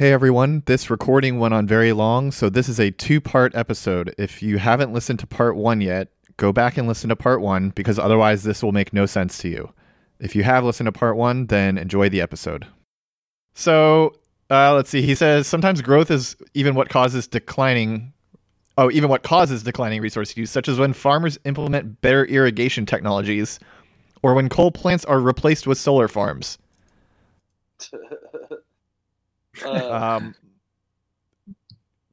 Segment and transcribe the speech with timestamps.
[0.00, 4.14] Hey everyone, this recording went on very long, so this is a two part episode.
[4.16, 7.68] If you haven't listened to part one yet, go back and listen to part one
[7.68, 9.74] because otherwise this will make no sense to you.
[10.18, 12.66] If you have listened to part one, then enjoy the episode.
[13.52, 14.14] So,
[14.48, 15.02] uh, let's see.
[15.02, 18.14] He says sometimes growth is even what causes declining.
[18.78, 23.60] Oh, even what causes declining resource use, such as when farmers implement better irrigation technologies
[24.22, 26.56] or when coal plants are replaced with solar farms.
[29.64, 30.34] Uh, Um,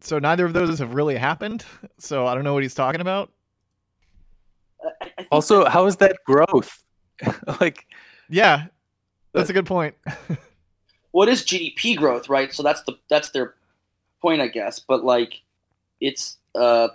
[0.01, 1.65] so neither of those have really happened.
[1.97, 3.31] So I don't know what he's talking about.
[4.83, 6.83] I- I think Also, that- how is that growth?
[7.61, 7.85] like,
[8.29, 8.65] Yeah,
[9.33, 9.95] that's a good point.
[11.11, 12.53] what is GDP growth, right?
[12.53, 13.55] So that's the that's their
[14.21, 14.79] point, I guess.
[14.79, 15.41] But like,
[16.01, 16.89] it's uh,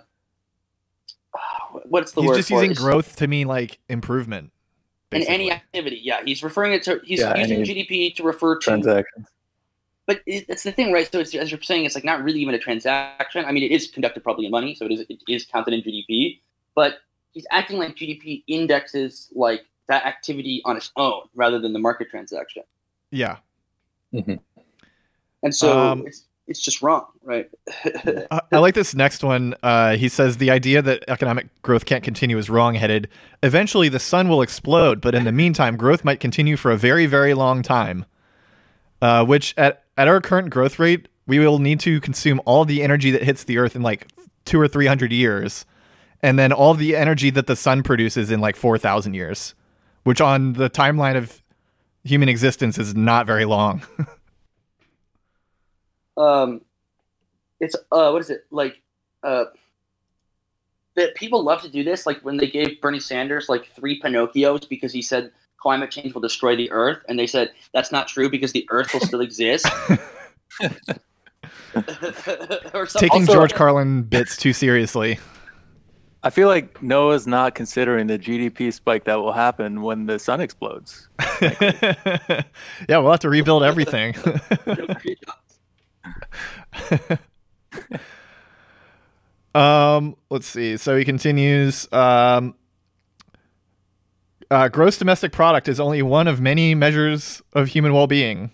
[1.85, 2.77] what's the he's word He's just for using it?
[2.77, 4.51] Growth to mean like improvement.
[5.11, 5.99] in any activity.
[6.03, 8.63] Yeah, he's referring it to he's Yeah, using GDP to refer to.
[8.63, 9.27] transactions.
[10.05, 11.09] But it, it's the thing, right?
[11.09, 13.45] So it's, as you're saying, it's like not really even a transaction.
[13.45, 15.81] I mean, it is conducted probably in money, so it is it is counted in
[15.81, 16.39] GDP.
[16.75, 16.97] But
[17.31, 22.09] he's acting like GDP indexes like that activity on its own rather than the market
[22.09, 22.63] transaction.
[23.11, 23.37] Yeah.
[25.43, 27.49] And so Um, it's it's just wrong, right?
[28.31, 29.55] I, I like this next one.
[29.63, 33.07] Uh, he says the idea that economic growth can't continue is wrong-headed.
[33.43, 37.05] Eventually, the sun will explode, but in the meantime, growth might continue for a very,
[37.05, 38.05] very long time.
[39.03, 42.81] Uh, which at at our current growth rate, we will need to consume all the
[42.81, 44.07] energy that hits the Earth in like
[44.45, 45.65] two or three hundred years,
[46.21, 49.55] and then all the energy that the sun produces in like four thousand years,
[50.03, 51.43] which on the timeline of
[52.05, 53.83] human existence is not very long.
[56.15, 56.61] um,
[57.59, 58.81] it's uh, what is it like?
[59.21, 59.45] Uh,
[60.95, 64.69] that people love to do this, like when they gave Bernie Sanders like three Pinocchios
[64.69, 65.29] because he said
[65.63, 68.93] climate change will destroy the Earth, and they said that's not true because the Earth
[68.93, 69.65] will still exist.
[71.73, 72.99] or something.
[72.99, 75.19] Taking Also- George Carlin bits too seriously.
[76.25, 80.39] I feel like Noah's not considering the GDP spike that will happen when the sun
[80.39, 81.09] explodes.
[81.41, 82.43] yeah,
[82.87, 84.15] we'll have to rebuild everything.
[89.53, 90.77] um, let's see.
[90.77, 91.91] So he continues.
[91.91, 92.55] Um,
[94.53, 98.51] uh, gross domestic product is only one of many measures of human well-being,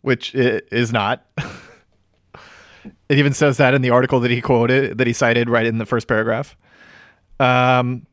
[0.00, 1.24] which it is not.
[3.08, 5.78] it even says that in the article that he quoted, that he cited right in
[5.78, 6.56] the first paragraph.
[7.38, 8.04] Um,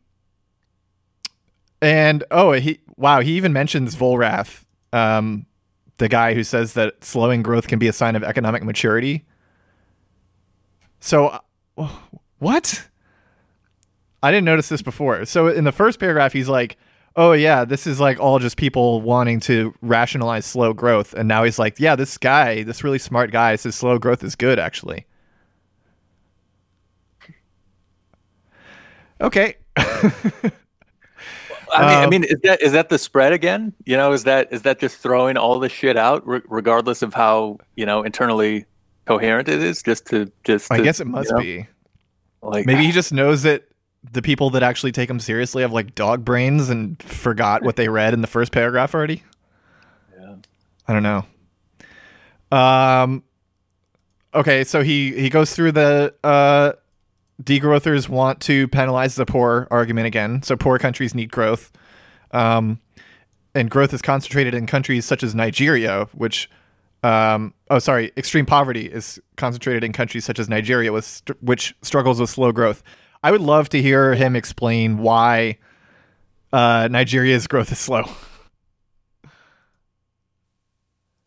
[1.81, 4.63] and oh, he wow, he even mentions Vollrath,
[4.93, 5.47] um,
[5.97, 9.25] the guy who says that slowing growth can be a sign of economic maturity.
[10.99, 11.39] So,
[11.75, 11.89] uh,
[12.37, 12.87] what?
[14.21, 15.25] I didn't notice this before.
[15.25, 16.77] So in the first paragraph, he's like,
[17.15, 21.43] "Oh yeah, this is like all just people wanting to rationalize slow growth," and now
[21.43, 25.05] he's like, "Yeah, this guy, this really smart guy, says slow growth is good, actually."
[29.21, 29.55] Okay.
[31.73, 33.73] I mean, I Um, mean, is that is that the spread again?
[33.85, 37.13] You know, is that is that just throwing all the shit out, re- regardless of
[37.13, 38.65] how you know internally
[39.05, 39.81] coherent it is?
[39.83, 41.67] Just to just I to, guess it you must know, be.
[42.41, 43.63] like Maybe he just knows that
[44.11, 47.89] the people that actually take them seriously have like dog brains and forgot what they
[47.89, 49.23] read in the first paragraph already.
[50.19, 50.35] Yeah.
[50.87, 51.25] I don't know.
[52.57, 53.23] Um.
[54.33, 56.73] Okay, so he he goes through the uh,
[57.41, 60.43] degrowthers want to penalize the poor argument again.
[60.43, 61.71] So poor countries need growth,
[62.31, 62.79] um,
[63.53, 66.49] and growth is concentrated in countries such as Nigeria, which.
[67.03, 68.11] Um, oh, sorry.
[68.17, 72.51] Extreme poverty is concentrated in countries such as Nigeria, with st- which struggles with slow
[72.51, 72.81] growth.
[73.25, 75.57] I would love to hear him explain why
[76.53, 78.03] uh, Nigeria's growth is slow.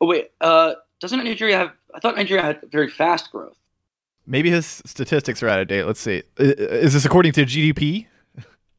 [0.00, 1.72] Oh wait, uh, doesn't Nigeria have?
[1.92, 3.59] I thought Nigeria had very fast growth.
[4.28, 5.86] Maybe his statistics are out of date.
[5.86, 6.22] Let's see.
[6.36, 8.06] Is this according to GDP?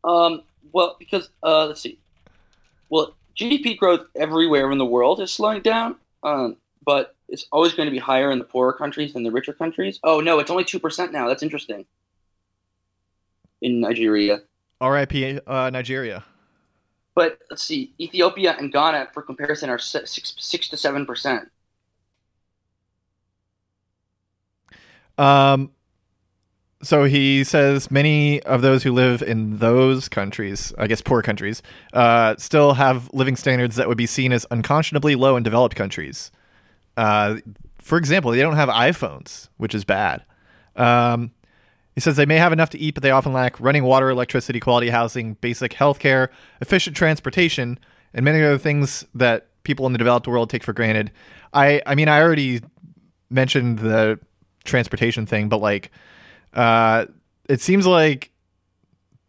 [0.05, 1.99] Um, well, because uh, let's see.
[2.87, 6.55] Well, GDP growth everywhere in the world is slowing down, um,
[6.85, 9.99] but it's always going to be higher in the poorer countries than the richer countries.
[10.05, 11.27] Oh no, it's only two percent now.
[11.27, 11.85] That's interesting.
[13.61, 14.41] In Nigeria,
[14.81, 15.39] R.I.P.
[15.45, 16.23] Uh, Nigeria.
[17.15, 21.49] but let's see, Ethiopia and Ghana, for comparison, are six six to seven percent.
[25.17, 25.71] Um,
[26.81, 31.61] so he says many of those who live in those countries, I guess poor countries,
[31.93, 36.31] uh, still have living standards that would be seen as unconscionably low in developed countries.
[36.95, 37.37] Uh,
[37.79, 40.23] for example, they don't have iPhones, which is bad.
[40.77, 41.31] Um,
[41.99, 44.61] he says they may have enough to eat, but they often lack running water, electricity,
[44.61, 46.31] quality housing, basic health care,
[46.61, 47.77] efficient transportation,
[48.13, 51.11] and many other things that people in the developed world take for granted.
[51.53, 52.61] I, I mean, I already
[53.29, 54.17] mentioned the
[54.63, 55.91] transportation thing, but like,
[56.53, 57.07] uh,
[57.49, 58.31] it seems like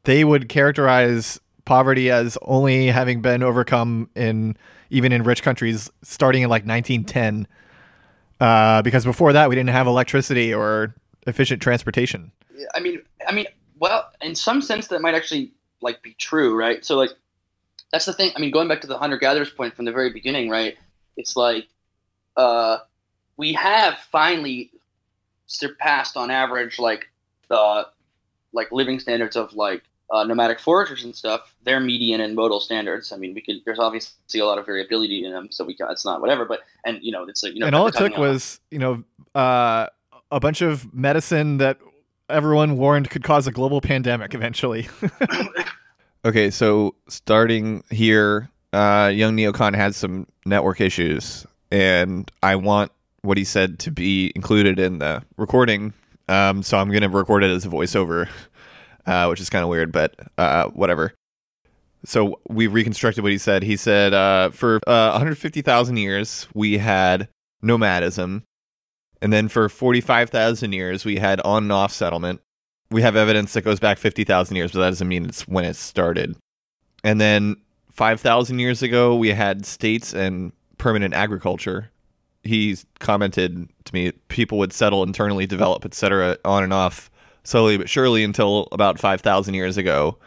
[0.04, 4.56] they would characterize poverty as only having been overcome in
[4.90, 7.48] even in rich countries starting in like 1910.
[8.38, 10.94] Uh, because before that, we didn't have electricity or
[11.26, 12.32] efficient transportation.
[12.74, 13.46] I mean, I mean,
[13.78, 16.84] well, in some sense, that might actually like be true, right?
[16.84, 17.10] So, like,
[17.92, 18.30] that's the thing.
[18.36, 20.76] I mean, going back to the hunter gatherers point from the very beginning, right?
[21.16, 21.66] It's like,
[22.36, 22.78] uh,
[23.36, 24.70] we have finally
[25.46, 27.08] surpassed on average like
[27.48, 27.86] the
[28.52, 33.12] like living standards of like uh, nomadic foragers and stuff, their median and modal standards.
[33.12, 33.56] I mean, we could.
[33.64, 35.88] There's obviously a lot of variability in them, so we can.
[35.90, 38.16] It's not whatever, but and you know, it's like you know, and all it took
[38.16, 39.86] was you know uh,
[40.30, 41.78] a bunch of medicine that
[42.28, 44.88] everyone warned could cause a global pandemic eventually.
[46.24, 52.92] okay, so starting here, uh, young Neocon had some network issues, and I want
[53.22, 55.92] what he said to be included in the recording.
[56.28, 58.28] Um, so I'm going to record it as a voiceover,
[59.06, 61.12] uh, which is kind of weird, but uh, whatever.
[62.04, 63.62] So we reconstructed what he said.
[63.62, 67.28] He said uh, for uh, 150,000 years, we had
[67.62, 68.44] nomadism.
[69.22, 72.40] And then for 45,000 years, we had on and off settlement.
[72.90, 75.76] We have evidence that goes back 50,000 years, but that doesn't mean it's when it
[75.76, 76.36] started.
[77.04, 77.56] And then
[77.92, 81.90] 5,000 years ago, we had states and permanent agriculture
[82.42, 87.10] he commented to me people would settle internally, develop, etc., on and off
[87.42, 90.18] slowly but surely until about 5,000 years ago,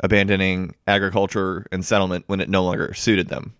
[0.00, 3.54] abandoning agriculture and settlement when it no longer suited them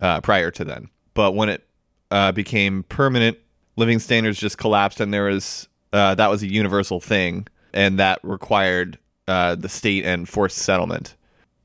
[0.00, 0.88] uh, prior to then.
[1.14, 1.66] But when it
[2.10, 3.38] uh, became permanent,
[3.76, 8.18] living standards just collapsed, and there was uh, that was a universal thing, and that
[8.22, 8.98] required
[9.28, 11.16] uh, the state and forced settlement.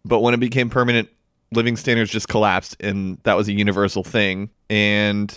[0.05, 1.09] But when it became permanent,
[1.51, 4.49] living standards just collapsed, and that was a universal thing.
[4.69, 5.35] And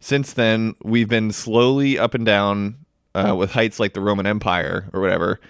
[0.00, 2.76] since then, we've been slowly up and down
[3.14, 5.40] uh, with heights like the Roman Empire or whatever.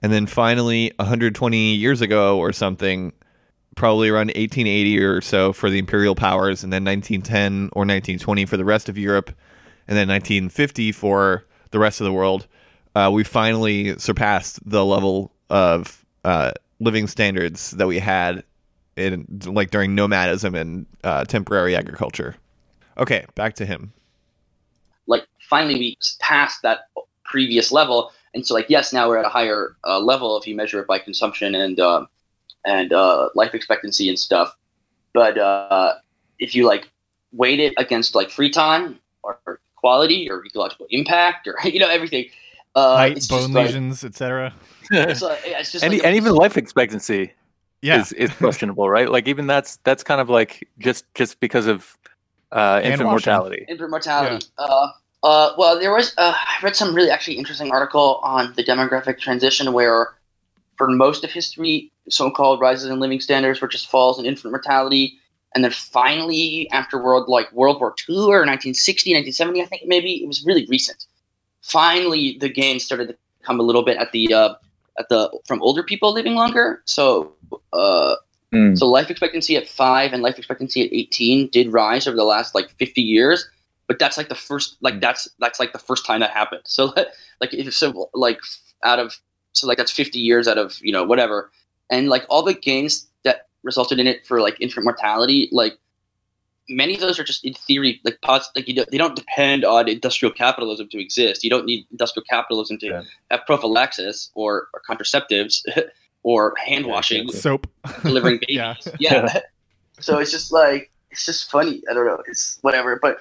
[0.00, 3.12] And then finally, 120 years ago or something,
[3.76, 8.56] probably around 1880 or so for the imperial powers, and then 1910 or 1920 for
[8.56, 9.30] the rest of Europe,
[9.90, 12.46] and then 1950 for the rest of the world,
[12.94, 18.42] uh, we finally surpassed the level of uh, living standards that we had
[18.96, 22.36] in like during nomadism and uh, temporary agriculture.
[22.96, 23.92] Okay, back to him
[25.10, 26.88] like finally we passed that
[27.24, 30.56] previous level and so like yes now we're at a higher uh, level if you
[30.56, 32.06] measure it by consumption and uh,
[32.64, 34.56] and uh, life expectancy and stuff
[35.12, 35.94] but uh,
[36.38, 36.88] if you like
[37.32, 39.38] weight it against like free time or,
[39.80, 42.26] quality or ecological impact or you know everything
[42.76, 44.54] uh, height bone lesions like, etc
[44.92, 47.32] it's, it's just and, like and even life expectancy
[47.82, 48.00] yeah.
[48.00, 51.96] is, is questionable right like even that's that's kind of like just just because of
[52.52, 53.64] uh, infant mortality.
[53.68, 54.46] Infant mortality.
[54.58, 54.64] Yeah.
[54.64, 54.88] Uh,
[55.22, 56.14] uh, well, there was.
[56.16, 60.14] Uh, I read some really actually interesting article on the demographic transition where,
[60.76, 65.18] for most of history, so-called rises in living standards were just falls in infant mortality,
[65.54, 70.22] and then finally, after world like World War II or 1960, 1970, I think maybe
[70.22, 71.06] it was really recent.
[71.62, 74.54] Finally, the gain started to come a little bit at the uh,
[74.98, 76.82] at the from older people living longer.
[76.84, 77.32] So
[77.72, 78.16] uh,
[78.52, 78.76] Mm.
[78.76, 82.54] So life expectancy at five and life expectancy at 18 did rise over the last
[82.54, 83.48] like 50 years,
[83.86, 86.62] but that's like the first, like that's, that's like the first time that happened.
[86.64, 86.92] So
[87.40, 88.40] like, if so like
[88.82, 89.14] out of,
[89.52, 91.50] so like that's 50 years out of, you know, whatever.
[91.90, 93.06] And like all the gains
[93.62, 95.78] resulted in it for like infant mortality, like
[96.68, 99.64] many of those are just in theory, like pos- like you don't, they don't depend
[99.64, 101.42] on industrial capitalism to exist.
[101.42, 103.02] You don't need industrial capitalism to yeah.
[103.30, 105.62] have prophylaxis or, or contraceptives.
[106.22, 107.66] or hand washing, soap,
[108.02, 108.56] delivering babies.
[108.56, 108.74] yeah.
[108.98, 109.40] yeah.
[110.00, 111.82] so it's just like it's just funny.
[111.90, 112.22] I don't know.
[112.26, 112.98] It's whatever.
[113.00, 113.18] But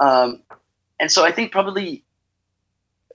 [0.00, 0.42] um,
[1.00, 2.04] and so I think probably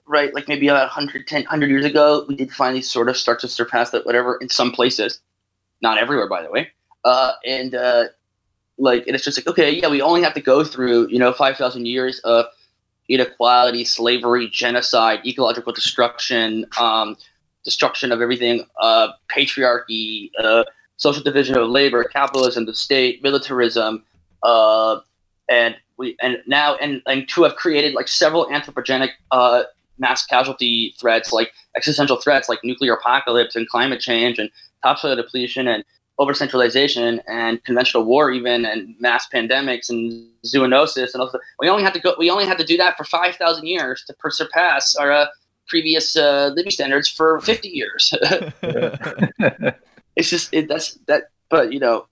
[0.06, 3.48] right, like maybe about 110, 100 years ago, we did finally sort of start to
[3.48, 4.06] surpass that.
[4.06, 5.20] Whatever in some places,
[5.82, 6.70] not everywhere, by the way.
[7.04, 8.06] Uh, and uh,
[8.78, 11.34] like, and it's just like okay, yeah, we only have to go through you know
[11.34, 12.46] five thousand years of
[13.10, 16.66] inequality, slavery, genocide, ecological destruction.
[16.80, 17.18] Um,
[17.68, 20.64] destruction of everything, uh, patriarchy, uh,
[20.96, 24.06] social division of labor, capitalism, the state, militarism,
[24.42, 25.02] uh,
[25.50, 29.64] and we and now and and to have created like several anthropogenic uh,
[30.00, 34.50] mass casualty threats, like existential threats, like nuclear apocalypse and climate change and
[34.84, 35.84] topsoil depletion and
[36.20, 41.84] over centralization and conventional war even and mass pandemics and zoonosis and also we only
[41.84, 45.12] had to go we only had to do that for 5000 years to surpass our
[45.12, 45.28] uh,
[45.68, 48.14] previous uh, living standards for 50 years.
[50.16, 51.30] it's just it, that's that.
[51.50, 52.08] But you know,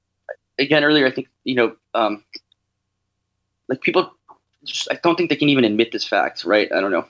[0.59, 2.23] again, earlier I think you know, um,
[3.67, 4.13] like people
[4.63, 6.71] just, I don't think they can even admit this fact, right?
[6.71, 7.05] I don't know.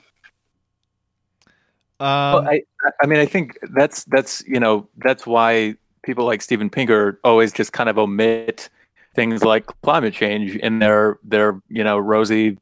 [1.98, 2.62] Um, well, I,
[3.02, 7.52] I mean, I think that's that's you know that's why people like Steven Pinker always
[7.52, 8.68] just kind of omit
[9.14, 12.58] things like climate change in their their you know rosy,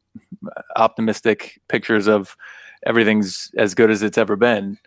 [0.76, 2.36] optimistic pictures of
[2.86, 4.78] everything's as good as it's ever been.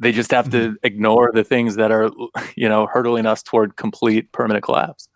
[0.00, 0.74] They just have mm-hmm.
[0.74, 2.10] to ignore the things that are
[2.56, 5.08] you know hurtling us toward complete permanent collapse.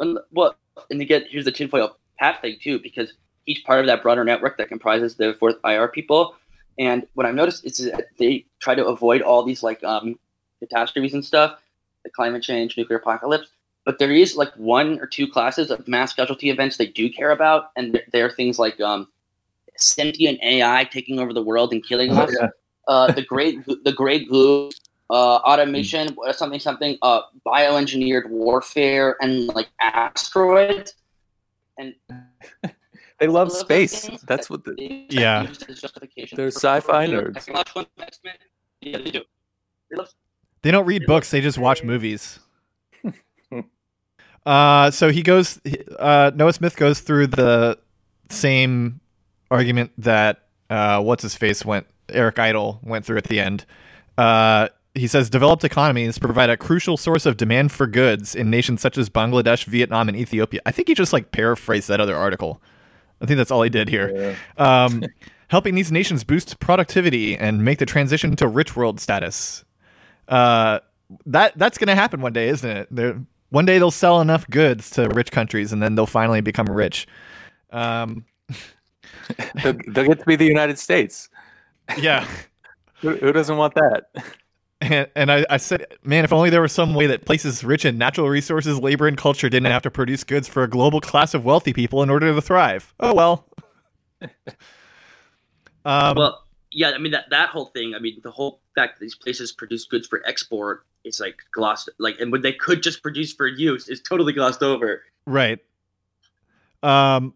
[0.00, 0.56] And, well,
[0.90, 3.12] and again, here's the tinfoil hat thing too, because
[3.46, 6.34] each part of that broader network that comprises the fourth IR people
[6.80, 10.18] and what I've noticed is that they try to avoid all these like um,
[10.60, 11.60] catastrophes and stuff,
[12.04, 13.48] the climate change, nuclear apocalypse.
[13.84, 17.32] But there is like one or two classes of mass casualty events they do care
[17.32, 19.08] about, and they are things like um,
[19.76, 22.34] sentient AI taking over the world and killing oh, us.
[22.40, 22.48] Yeah.
[22.88, 24.70] Uh, the great, the grey goo,
[25.10, 30.94] uh, automation, something, something, uh, bioengineered warfare, and like asteroids.
[31.76, 31.94] And
[33.20, 34.08] They love space.
[34.26, 34.74] That's what the
[35.10, 35.46] yeah.
[36.34, 37.46] They're sci-fi nerds.
[38.80, 39.22] Yeah, they do.
[39.90, 40.08] They, love,
[40.62, 41.30] they don't read books.
[41.30, 42.38] They just watch movies.
[44.46, 45.60] uh, so he goes.
[45.98, 47.78] Uh, Noah Smith goes through the
[48.30, 49.00] same
[49.50, 51.86] argument that uh, what's his face went.
[52.08, 53.66] Eric Idle went through at the end.
[54.16, 58.80] Uh, he says developed economies provide a crucial source of demand for goods in nations
[58.80, 60.60] such as Bangladesh, Vietnam, and Ethiopia.
[60.64, 62.62] I think he just like paraphrased that other article.
[63.20, 64.36] I think that's all he did here.
[64.58, 64.84] Yeah.
[64.84, 65.04] Um,
[65.48, 69.64] helping these nations boost productivity and make the transition to rich world status.
[70.28, 70.78] Uh,
[71.26, 72.88] that that's going to happen one day, isn't it?
[72.90, 76.66] They're, one day they'll sell enough goods to rich countries, and then they'll finally become
[76.66, 77.08] rich.
[77.72, 78.24] Um,
[79.62, 81.28] they'll, they'll, get to be the United States.
[81.98, 82.26] Yeah.
[83.00, 84.04] who, who doesn't want that?
[84.82, 87.84] And, and I, I, said, man, if only there was some way that places rich
[87.84, 91.34] in natural resources, labor, and culture didn't have to produce goods for a global class
[91.34, 92.94] of wealthy people in order to thrive.
[92.98, 93.46] Oh well.
[95.84, 97.94] um, well, yeah, I mean that that whole thing.
[97.94, 101.88] I mean the whole fact that these places produce goods for export is like glossed,
[101.98, 105.02] like, and when they could just produce for use is totally glossed over.
[105.26, 105.58] Right.
[106.82, 107.34] Um,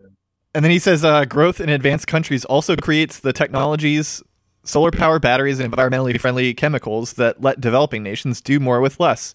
[0.55, 4.23] and then he says, uh, growth in advanced countries also creates the technologies
[4.65, 9.35] solar power batteries and environmentally friendly chemicals that let developing nations do more with less.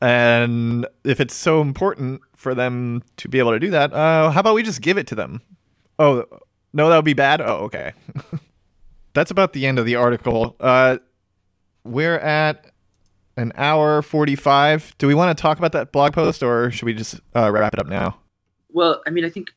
[0.00, 4.40] And if it's so important for them to be able to do that, uh, how
[4.40, 5.42] about we just give it to them?
[5.98, 6.24] Oh,
[6.72, 7.40] no, that would be bad?
[7.40, 7.92] Oh, okay.
[9.14, 10.54] That's about the end of the article.
[10.60, 10.98] Uh,
[11.82, 12.70] we're at
[13.36, 14.94] an hour 45.
[14.98, 17.72] Do we want to talk about that blog post or should we just uh, wrap
[17.72, 18.18] it up now?
[18.70, 19.50] Well, I mean, I think,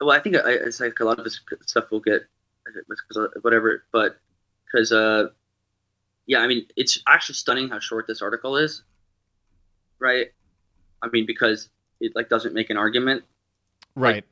[0.00, 2.22] well, I think I, it's like a lot of this stuff will get
[3.42, 4.16] whatever, but
[4.70, 5.28] because uh,
[6.26, 8.82] yeah, I mean, it's actually stunning how short this article is,
[9.98, 10.28] right?
[11.02, 11.68] I mean, because
[12.00, 13.24] it like doesn't make an argument,
[13.94, 14.16] right?
[14.16, 14.24] Like,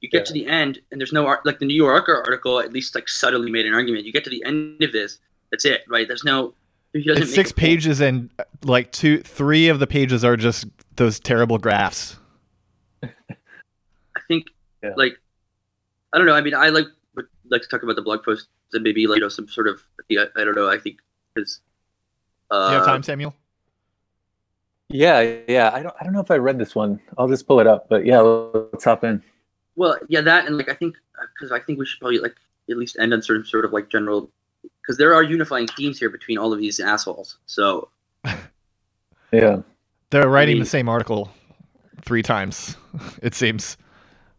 [0.00, 0.24] you get yeah.
[0.24, 1.44] to the end, and there's no art.
[1.44, 4.04] Like the New Yorker article, at least like subtly made an argument.
[4.04, 5.18] You get to the end of this,
[5.50, 6.06] that's it, right?
[6.06, 6.54] There's no.
[6.92, 8.30] It's six pages, and
[8.64, 10.66] like two, three of the pages are just
[10.96, 12.16] those terrible graphs.
[13.02, 13.08] I
[14.26, 14.46] think,
[14.82, 14.90] yeah.
[14.96, 15.12] like,
[16.12, 16.34] I don't know.
[16.34, 16.92] I mean, I like would
[17.50, 19.82] like to talk about the blog post and maybe like you know some sort of
[20.10, 20.68] I, I don't know.
[20.68, 20.98] I think
[21.34, 21.60] because
[22.50, 23.34] uh, you have time, Samuel.
[24.88, 25.70] Yeah, yeah.
[25.72, 25.94] I don't.
[26.00, 27.00] I don't know if I read this one.
[27.16, 27.88] I'll just pull it up.
[27.88, 29.22] But yeah, let's hop in.
[29.76, 30.96] Well, yeah, that and like I think
[31.34, 32.34] because I think we should probably like
[32.68, 34.30] at least end on certain sort of like general
[34.82, 37.38] because there are unifying themes here between all of these assholes.
[37.46, 37.88] So
[39.32, 39.62] yeah,
[40.10, 41.32] they're writing I mean, the same article
[42.02, 42.76] three times.
[43.22, 43.76] It seems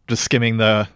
[0.08, 0.86] just skimming the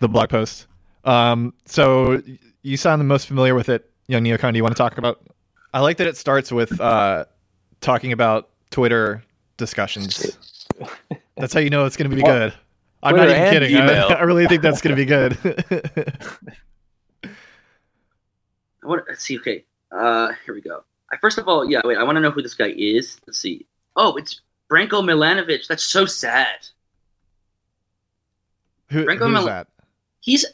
[0.00, 0.66] the blog post.
[1.04, 2.22] Um, so
[2.62, 4.52] you sound the most familiar with it, young Neocon.
[4.52, 5.20] Do you want to talk about?
[5.72, 7.26] I like that it starts with uh,
[7.80, 9.22] talking about Twitter
[9.56, 10.36] discussions.
[11.36, 12.52] That's how you know it's going to be good.
[13.02, 13.76] I'm Twitter not even kidding.
[13.76, 15.38] I, I, really think that's going to be good.
[18.82, 19.04] I want.
[19.08, 19.38] Let's see.
[19.38, 19.64] Okay.
[19.92, 20.82] Uh, here we go.
[21.12, 21.80] I, first of all, yeah.
[21.84, 21.96] Wait.
[21.96, 23.20] I want to know who this guy is.
[23.24, 23.66] Let's see.
[23.94, 25.68] Oh, it's Branko Milanovic.
[25.68, 26.66] That's so sad.
[28.90, 29.68] Who, Branko who's Mil- that?
[30.20, 30.44] He's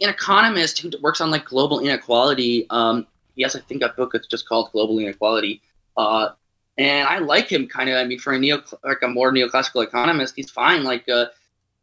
[0.00, 2.66] an economist who works on like global inequality.
[2.70, 5.62] Um, he has, I think, a book that's just called Global Inequality.
[5.96, 6.30] Uh,
[6.76, 7.96] and I like him kind of.
[7.96, 10.84] I mean, for a neo, like a more neoclassical economist, he's fine.
[10.84, 11.26] Like, uh,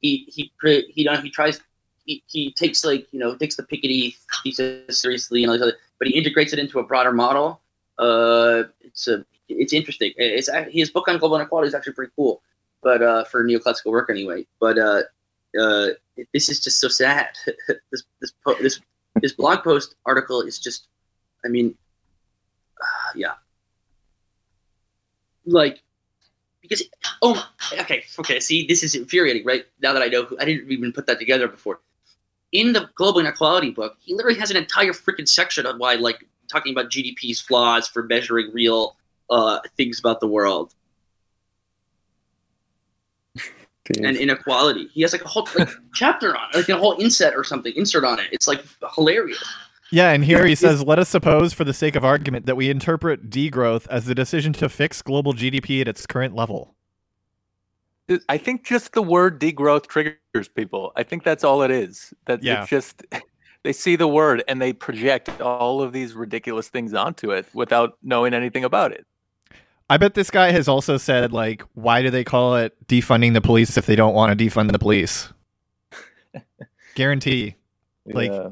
[0.02, 1.60] he he he he, he tries.
[2.06, 5.78] He, he takes like you know takes the Piketty thesis seriously and all these other,
[5.98, 7.62] but he integrates it into a broader model.
[7.98, 10.14] Uh, it's a it's interesting.
[10.18, 12.42] It's his book on global inequality is actually pretty cool,
[12.82, 14.46] but uh, for neoclassical work anyway.
[14.60, 15.04] But uh,
[15.60, 15.88] uh,
[16.34, 17.30] this is just so sad.
[17.92, 18.80] this this this
[19.22, 20.88] this blog post article is just,
[21.46, 21.76] I mean,
[22.82, 23.34] uh, yeah,
[25.46, 25.82] like
[26.62, 26.84] because
[27.22, 30.72] oh okay okay see this is infuriating right now that I know who, I didn't
[30.72, 31.82] even put that together before.
[32.52, 36.26] In the global inequality book, he literally has an entire freaking section on why like
[36.50, 38.96] talking about GDP's flaws for measuring real
[39.30, 40.74] uh, things about the world
[43.90, 44.90] and inequality.
[44.94, 47.74] He has like a whole like, chapter on it, like a whole inset or something,
[47.76, 48.28] insert on it.
[48.32, 48.64] It's like
[48.96, 49.44] hilarious.
[49.92, 52.70] Yeah, and here he says, let us suppose, for the sake of argument, that we
[52.70, 56.76] interpret degrowth as the decision to fix global GDP at its current level.
[58.30, 60.92] I think just the word degrowth triggers people.
[60.96, 62.14] I think that's all it is.
[62.26, 62.62] That Yeah.
[62.62, 63.04] it's just
[63.64, 67.98] they see the word and they project all of these ridiculous things onto it without
[68.04, 69.06] knowing anything about it.
[69.90, 73.42] I bet this guy has also said, like, why do they call it defunding the
[73.42, 75.30] police if they don't want to defund the police?
[76.96, 77.56] Guarantee.
[78.06, 78.50] Like- Yeah.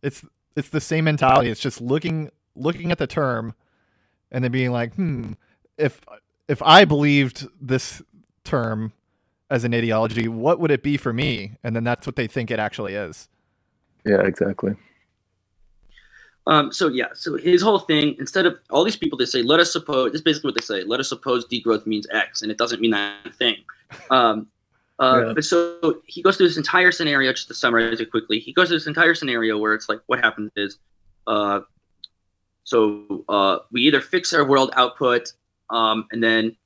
[0.00, 1.50] It's it's the same mentality.
[1.50, 3.54] It's just looking looking at the term
[4.30, 5.32] and then being like, hmm,
[5.76, 6.00] if
[6.46, 8.00] if I believed this
[8.44, 8.92] term
[9.50, 11.56] as an ideology, what would it be for me?
[11.64, 13.28] And then that's what they think it actually is.
[14.04, 14.76] yeah, exactly.
[16.48, 19.60] Um, so yeah, so his whole thing, instead of all these people, they say, let
[19.60, 22.50] us suppose, this is basically what they say, let us suppose degrowth means X, and
[22.50, 23.56] it doesn't mean that thing.
[24.10, 24.48] Um,
[25.00, 25.32] uh, Yeah.
[25.34, 28.68] But so he goes through this entire scenario, just to summarize it quickly, he goes
[28.68, 30.78] through this entire scenario where it's like, what happens is,
[31.26, 31.60] uh,
[32.64, 35.32] so uh, we either fix our world output,
[35.70, 36.56] um, and then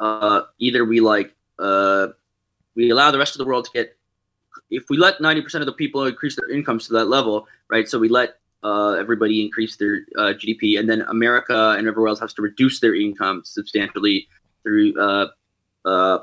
[0.00, 2.08] uh, either we like, uh,
[2.74, 3.96] we allow the rest of the world to get,
[4.70, 7.88] if we let 90% of the people increase their incomes to that level, right?
[7.88, 12.20] So we let uh, everybody increase their uh, GDP, and then America and everywhere else
[12.20, 14.28] has to reduce their income substantially
[14.62, 14.94] through.
[14.98, 15.28] Uh,
[15.84, 16.18] uh,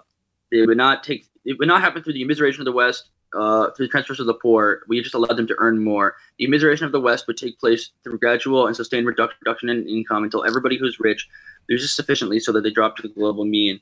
[0.52, 1.28] it would not take.
[1.46, 4.26] It would not happen through the immiseration of the West, uh, through the transfers of
[4.26, 4.82] the poor.
[4.88, 6.16] We just allowed them to earn more.
[6.38, 10.24] The immiseration of the West would take place through gradual and sustained reduction in income
[10.24, 11.28] until everybody who's rich
[11.70, 13.80] loses sufficiently so that they drop to the global mean.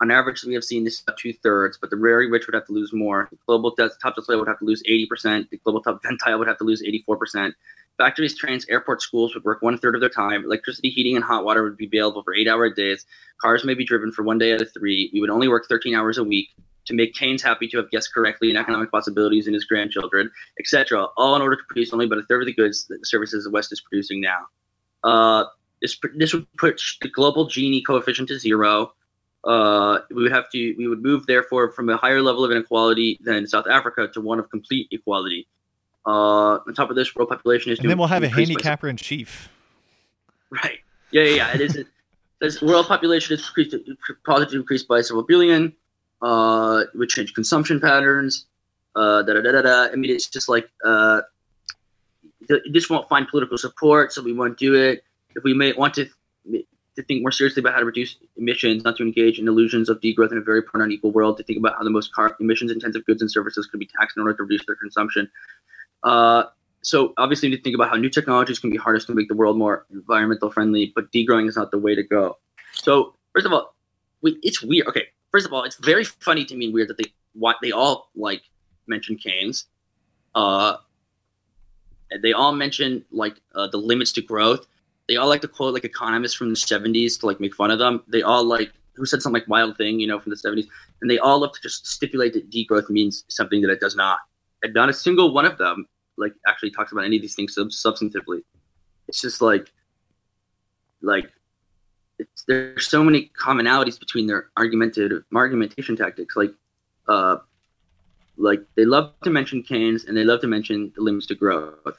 [0.00, 2.72] On average, we have seen this two thirds, but the very rich would have to
[2.72, 3.28] lose more.
[3.30, 5.50] The global top decile would have to lose 80%.
[5.50, 7.52] The global top ventile would have to lose 84%.
[7.96, 10.44] Factories, trains, airports, schools would work one third of their time.
[10.44, 13.04] Electricity, heating, and hot water would be available for eight hour days.
[13.40, 15.10] Cars may be driven for one day out of three.
[15.12, 16.48] We would only work 13 hours a week
[16.88, 20.30] to make Keynes happy to have guessed correctly in economic possibilities in his grandchildren,
[20.60, 21.06] etc.
[21.16, 23.44] All in order to produce only about a third of the goods that the services
[23.44, 24.46] the West is producing now.
[25.02, 25.44] Uh,
[25.82, 28.92] this this would put the global Gini coefficient to zero.
[29.44, 33.18] Uh, we would have to we would move therefore from a higher level of inequality
[33.22, 35.46] than South Africa to one of complete equality.
[36.06, 38.88] Uh, on top of this, world population is And then we'll have a by- handicapper
[38.88, 39.48] in chief.
[40.50, 40.78] Right.
[41.10, 41.54] Yeah, yeah, yeah.
[41.56, 41.84] It is.
[42.40, 43.76] This world population is increased,
[44.24, 45.74] projected to increase by several billion.
[46.22, 48.46] Uh, it would change consumption patterns.
[48.96, 49.92] Uh, da da da da da.
[49.92, 51.20] I mean, it's just like uh,
[52.48, 55.04] th- this won't find political support, so we won't do it.
[55.36, 56.08] If we may want to
[56.98, 60.00] to think more seriously about how to reduce emissions, not to engage in illusions of
[60.00, 62.36] degrowth in a very poor and unequal world, to think about how the most car-
[62.40, 65.30] emissions-intensive goods and services could be taxed in order to reduce their consumption.
[66.02, 66.44] Uh,
[66.82, 69.28] so obviously, we need to think about how new technologies can be harnessed to make
[69.28, 72.36] the world more environmental friendly, but degrowing is not the way to go.
[72.72, 73.74] So first of all,
[74.22, 74.88] we, it's weird.
[74.88, 77.70] Okay, first of all, it's very funny to me and weird that they what they
[77.70, 78.42] all like
[78.88, 79.66] mention Keynes.
[80.34, 80.76] Uh,
[82.22, 84.66] they all mention like uh, the limits to growth.
[85.08, 87.78] They all like to quote like economists from the '70s to like make fun of
[87.78, 88.02] them.
[88.08, 90.66] They all like who said some like wild thing, you know, from the '70s,
[91.00, 94.20] and they all love to just stipulate that degrowth means something that it does not.
[94.62, 95.86] And not a single one of them
[96.18, 98.42] like actually talks about any of these things sub- substantively.
[99.06, 99.72] It's just like,
[101.00, 101.30] like,
[102.18, 106.36] it's, there's so many commonalities between their argumentative argumentation tactics.
[106.36, 106.52] Like,
[107.06, 107.36] uh,
[108.36, 111.96] like they love to mention Keynes and they love to mention the limits to growth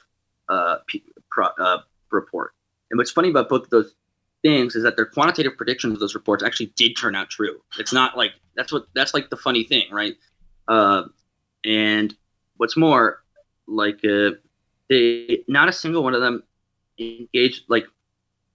[0.48, 0.76] uh,
[1.30, 1.78] pro, uh,
[2.10, 2.52] report.
[2.90, 3.94] And what's funny about both of those
[4.42, 7.60] things is that their quantitative predictions of those reports actually did turn out true.
[7.78, 10.14] It's not like that's what that's like the funny thing, right?
[10.68, 11.04] Uh,
[11.64, 12.14] and
[12.56, 13.22] what's more,
[13.66, 14.30] like uh,
[14.90, 16.42] they not a single one of them
[16.98, 17.86] engaged like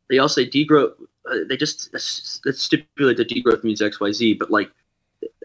[0.09, 0.93] they all say degrowth
[1.31, 4.69] uh, they just stipulate that degrowth means xyz but like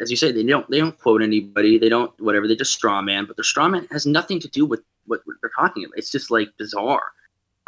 [0.03, 3.01] as you say they don't they don't quote anybody they don't whatever they just straw
[3.01, 6.11] man but their straw man has nothing to do with what they're talking about it's
[6.11, 7.13] just like bizarre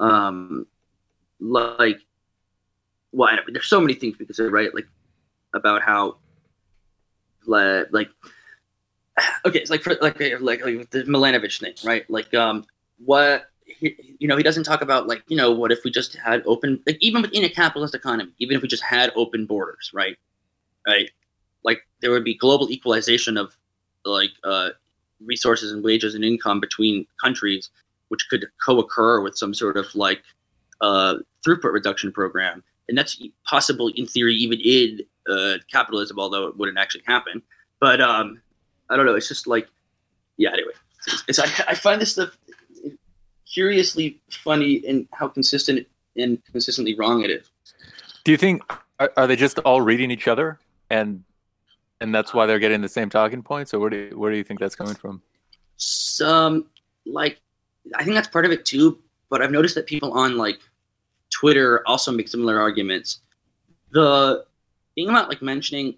[0.00, 0.66] um
[1.42, 1.98] like
[3.10, 4.86] well there's so many things we could say right like
[5.54, 6.16] about how
[7.46, 8.08] like, like
[9.44, 12.08] okay, it's like for like like like the Milanovic thing, right?
[12.10, 12.64] Like um,
[13.04, 16.14] what he, you know, he doesn't talk about like you know, what if we just
[16.16, 19.90] had open, like even within a capitalist economy, even if we just had open borders,
[19.92, 20.16] right?
[20.86, 21.10] Right,
[21.64, 23.56] like there would be global equalization of
[24.04, 24.70] like uh,
[25.24, 27.70] resources and wages and income between countries,
[28.08, 30.22] which could co-occur with some sort of like
[30.82, 31.14] uh,
[31.46, 36.78] throughput reduction program, and that's possible in theory even in uh, capitalism, although it wouldn't
[36.78, 37.40] actually happen.
[37.80, 38.42] But um,
[38.90, 39.14] I don't know.
[39.14, 39.68] It's just like,
[40.36, 40.50] yeah.
[40.52, 40.72] Anyway,
[41.06, 42.36] it's, it's I, I find this stuff
[43.52, 47.50] curiously funny in how consistent and consistently wrong it is.
[48.24, 48.62] Do you think
[48.98, 50.58] are, are they just all reading each other
[50.90, 51.24] and
[52.00, 54.36] and that's why they're getting the same talking points, or where do you, where do
[54.36, 55.22] you think that's coming from?
[55.76, 56.66] Some
[57.06, 57.40] like
[57.94, 58.98] I think that's part of it too.
[59.30, 60.58] But I've noticed that people on like
[61.32, 63.20] Twitter also make similar arguments.
[63.90, 64.44] The
[64.94, 65.96] thing about like mentioning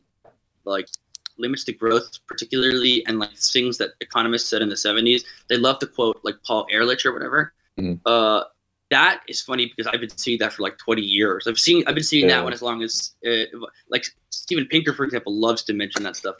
[0.64, 0.88] like
[1.36, 5.78] limits to growth, particularly, and like things that economists said in the 70s, they love
[5.80, 7.52] to quote like Paul Ehrlich or whatever.
[7.78, 8.00] Mhm.
[8.06, 8.44] Uh,
[8.90, 11.46] that is funny because I've been seeing that for like 20 years.
[11.48, 12.36] I've seen I've been seeing Yeah.
[12.36, 13.44] that one as long as uh,
[13.88, 16.36] like Steven Pinker, for example, loves to mention that stuff.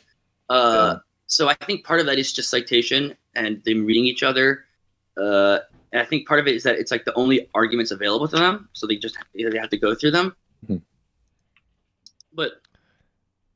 [0.49, 4.67] Uh, So I think part of that is just citation and them reading each other.
[5.17, 5.61] Uh,
[5.95, 8.37] and I think part of it is that it's like the only arguments available to
[8.37, 10.35] them, so they just they have to go through them.
[10.67, 10.83] Mhm.
[12.35, 12.55] But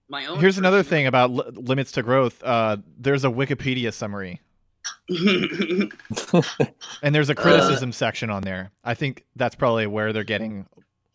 [0.09, 2.41] my own Here's another thing about li- limits to growth.
[2.45, 4.41] Uh, there's a Wikipedia summary,
[7.03, 8.71] and there's a criticism section on there.
[8.85, 10.67] I think that's probably where they're getting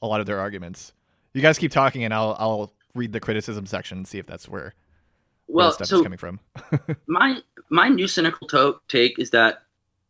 [0.01, 0.91] a lot of their arguments.
[1.33, 4.49] You guys keep talking, and I'll I'll read the criticism section and see if that's
[4.49, 4.73] where,
[5.45, 6.41] where well, stuff so is coming from.
[7.07, 9.63] my my new cynical to- take is that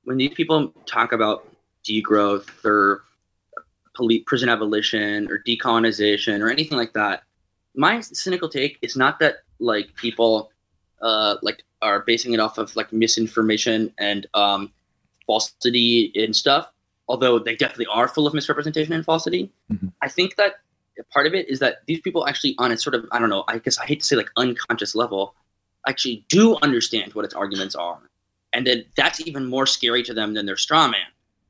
[0.04, 1.48] when these people talk about
[1.88, 3.04] degrowth or
[4.26, 7.24] prison abolition or decolonization or anything like that,
[7.76, 10.52] my cynical take is not that like people
[11.02, 14.72] uh, like are basing it off of like misinformation and um,
[15.26, 16.70] falsity and stuff.
[17.08, 19.92] Although they definitely are full of misrepresentation and falsity, Mhm.
[20.02, 20.56] I think that
[21.12, 23.44] part of it is that these people actually on a sort of I don't know
[23.48, 25.36] I guess I hate to say like unconscious level
[25.88, 28.00] actually do understand what its arguments are,
[28.54, 31.08] and then that's even more scary to them than their straw man.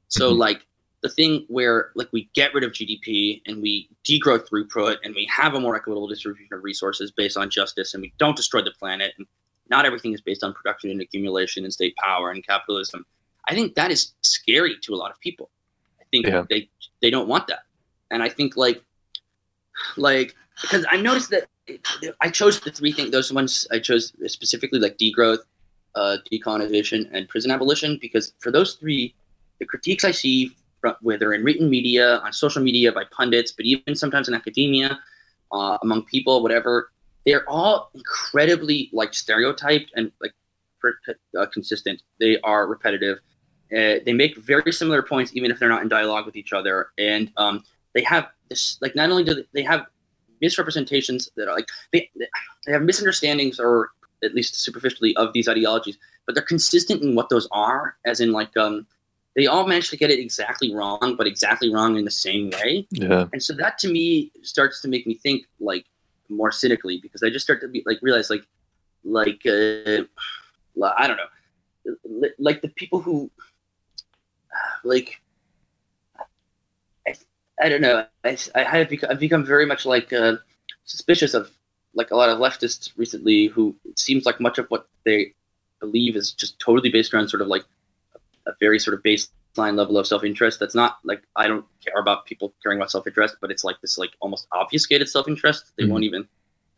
[0.07, 0.37] So Mhm.
[0.37, 0.65] like
[1.01, 5.25] the thing where like we get rid of GDP and we degrow throughput and we
[5.25, 8.71] have a more equitable distribution of resources based on justice and we don't destroy the
[8.71, 9.27] planet and
[9.69, 13.05] not everything is based on production and accumulation and state power and capitalism.
[13.49, 15.49] I think that is scary to a lot of people.
[15.99, 16.45] I think Yeah.
[16.49, 16.69] they
[17.01, 17.63] they don't want that,
[18.11, 18.81] and I think like
[19.97, 21.49] like because I noticed that
[22.21, 23.11] I chose the three things.
[23.11, 25.39] Those ones I chose specifically like degrowth,
[25.95, 29.15] uh, decolonization, and prison abolition because for those three,
[29.59, 33.65] the critiques I see, from, whether in written media, on social media, by pundits, but
[33.65, 34.99] even sometimes in academia,
[35.51, 36.91] uh, among people, whatever,
[37.25, 40.33] they're all incredibly like stereotyped and like
[41.37, 42.01] uh, consistent.
[42.19, 43.19] They are repetitive.
[43.71, 46.89] Uh, they make very similar points, even if they're not in dialogue with each other,
[46.97, 47.63] and um,
[47.95, 49.87] they have this like not only do they, they have
[50.41, 52.09] misrepresentations that are like they,
[52.65, 53.91] they have misunderstandings or
[54.23, 55.97] at least superficially of these ideologies.
[56.25, 58.87] But they're consistent in what those are as in like um
[59.35, 62.87] they all manage to get it exactly wrong but exactly wrong in the same way.
[62.91, 63.25] Yeah.
[63.33, 65.85] and so that to me starts to make me think like
[66.29, 68.45] more cynically because i just start to be like realize like
[69.03, 70.03] like uh
[70.97, 72.29] i don't know.
[72.39, 73.29] Like the people who
[74.83, 75.21] like
[77.07, 77.15] I,
[77.61, 78.05] I don't know.
[78.23, 80.37] I, I have become, I've become very much like uh,
[80.85, 81.51] suspicious of
[81.95, 85.33] like a lot of leftists recently who it seems like much of what they
[85.79, 87.63] believe is just totally based around sort of like
[88.47, 92.25] a very sort of baseline level of self-interest that's not like i don't care about
[92.25, 95.89] people caring about self-interest but it's like this like almost obfuscated self-interest they Mhm.
[95.89, 96.27] won't even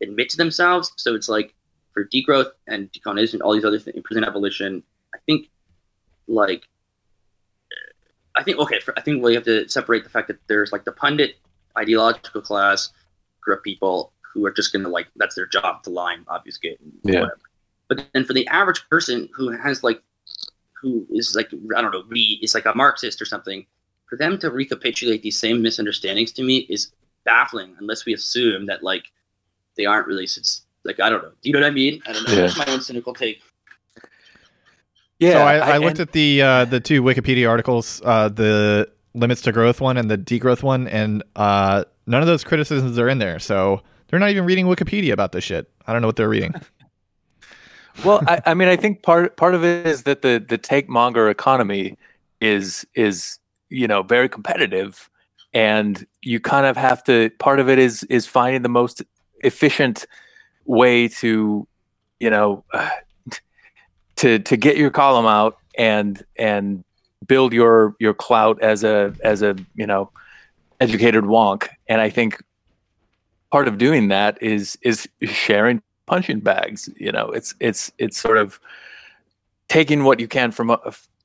[0.02, 1.54] admit to themselves so it's like
[1.92, 4.82] for degrowth and decolonization all these other things prison abolition
[5.14, 5.48] i think
[6.28, 6.68] like
[8.36, 10.84] i think okay for, i think we have to separate the fact that there's like
[10.84, 11.36] the pundit
[11.78, 12.90] ideological class
[13.40, 16.78] group of people who are just gonna like that's their job to lie and obfuscate
[16.80, 17.20] and Yeah.
[17.20, 17.38] whatever
[17.88, 20.02] but then for the average person who has like
[20.82, 23.64] who is like I don't know, re is like a Marxist or something,
[24.10, 26.92] for them to recapitulate these same misunderstandings to me is
[27.24, 29.04] baffling unless we assume that like
[29.76, 31.30] they aren't really s- like I don't know.
[31.30, 32.02] Do you know what I mean?
[32.06, 32.34] I don't know.
[32.34, 32.40] Yeah.
[32.42, 33.40] That's my own cynical take.
[35.18, 35.32] Yeah.
[35.32, 39.40] so I, I, looked and- at the uh, the two Wikipedia articles, uh, the limits
[39.42, 43.18] to growth one and the degrowth one, and uh, none of those criticisms are in
[43.18, 43.38] there.
[43.38, 45.70] So they're not even reading Wikipedia about this shit.
[45.86, 46.54] I don't know what they're reading.
[48.04, 50.88] well, I, I mean, I think part part of it is that the the take
[50.88, 51.96] monger economy
[52.40, 53.38] is is
[53.68, 55.10] you know very competitive,
[55.52, 57.30] and you kind of have to.
[57.38, 59.02] Part of it is is finding the most
[59.40, 60.06] efficient
[60.64, 61.66] way to
[62.20, 62.64] you know
[64.16, 66.84] to to get your column out and and
[67.26, 70.10] build your your clout as a as a you know
[70.80, 71.68] educated wonk.
[71.88, 72.42] And I think
[73.56, 78.36] part of doing that is is sharing punching bags you know it's it's it's sort
[78.36, 78.60] of
[79.70, 80.76] taking what you can from uh,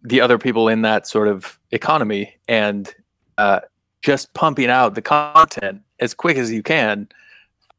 [0.02, 2.96] the other people in that sort of economy and
[3.38, 3.60] uh,
[4.02, 7.06] just pumping out the content as quick as you can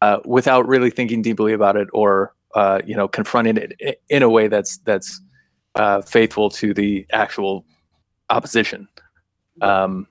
[0.03, 4.29] uh, without really thinking deeply about it or uh, you know confronting it in a
[4.29, 5.19] way that's that's
[5.77, 7.65] uh, faithful to the actual
[8.29, 8.87] opposition.
[9.63, 10.09] Um,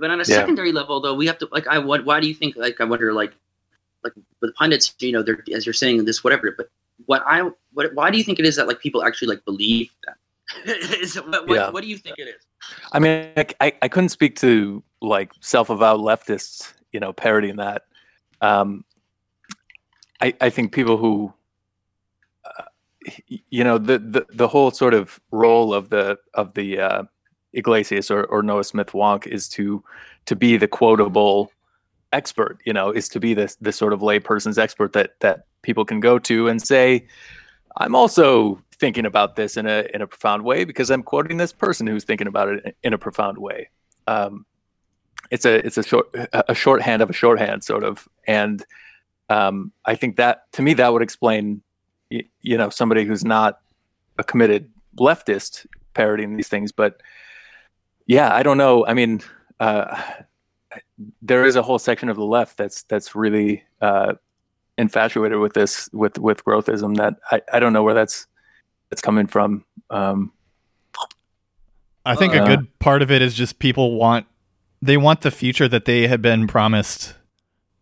[0.00, 0.36] but on a yeah.
[0.36, 1.66] secondary level, though, we have to like.
[1.66, 2.04] I what?
[2.04, 2.56] Why do you think?
[2.56, 3.12] Like, I wonder.
[3.12, 3.32] Like,
[4.06, 6.54] like the pundits, you know, they're as you're saying this, whatever.
[6.56, 6.70] But
[7.06, 7.94] what I what?
[7.94, 10.16] Why do you think it is that like people actually like believe that?
[11.00, 11.70] Is it- what, what, Yeah.
[11.70, 12.42] what do you think it is?
[12.92, 17.82] I mean, I, I, I couldn't speak to like self-avowed leftists, you know, parodying that.
[18.40, 18.84] Um,
[20.20, 21.32] I, I think people who,
[22.44, 22.62] uh,
[23.50, 27.02] you know, the, the the whole sort of role of the of the uh,
[27.52, 29.82] Yglesias or, or Noah Smith Wonk is to
[30.26, 31.50] to be the quotable
[32.16, 32.58] expert.
[32.64, 36.00] You know, is to be this this sort of layperson's expert that that people can
[36.00, 37.06] go to and say,
[37.76, 41.52] I'm also thinking about this in a in a profound way because I'm quoting this
[41.52, 43.70] person who's thinking about it in a profound way.
[44.06, 44.46] Um,
[45.30, 48.64] it's a it's a short a shorthand of a shorthand sort of, and
[49.28, 51.62] um, I think that to me that would explain,
[52.10, 53.60] you, you know, somebody who's not
[54.18, 56.72] a committed leftist parodying these things.
[56.72, 57.00] But
[58.06, 58.86] yeah, I don't know.
[58.86, 59.20] I mean,
[59.58, 60.00] uh,
[61.22, 64.14] there is a whole section of the left that's that's really uh,
[64.78, 68.26] infatuated with this with with growthism that I, I don't know where that's
[68.90, 69.64] that's coming from.
[69.90, 70.32] Um,
[72.04, 74.26] I think Uh, a good part of it is just people want
[74.82, 77.14] they want the future that they have been promised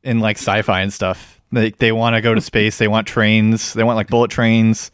[0.03, 1.41] in like sci-fi and stuff.
[1.53, 2.79] They they want to go to space.
[2.79, 3.75] They want trains.
[3.75, 4.91] They want like bullet trains.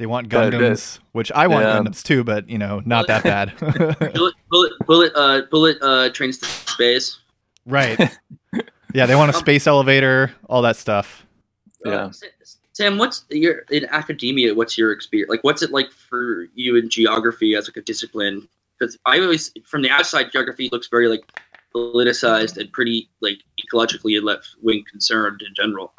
[0.00, 1.78] They want Uh, the- Gundams, which I want Yeah.
[1.78, 3.52] Gundams too, but you know, not that bad.
[4.14, 7.18] Bullet, bullet, bullet, uh, bullet uh, trains to space.
[7.66, 7.98] right.
[8.94, 11.24] Yeah, they want a space elevator, all that stuff.
[11.84, 11.92] Yeah.
[12.06, 12.12] Uh,
[12.72, 14.52] Sam, what's your in academia?
[14.52, 15.28] What's your experience?
[15.30, 18.48] Like, what's it like for you in geography as like a discipline?
[18.78, 21.22] Because I always, from the outside, geography looks very like
[21.72, 25.92] politicized and pretty like ecologically and left wing concerned in general.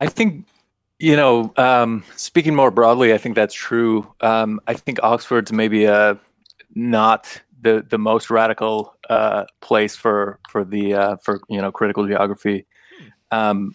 [0.00, 0.46] I think,
[0.98, 4.12] you know, um, speaking more broadly, I think that's true.
[4.20, 6.16] Um, I think Oxford's maybe uh,
[6.74, 12.06] not the the most radical uh, place for for the uh, for you know critical
[12.06, 12.66] geography.
[13.30, 13.74] Um,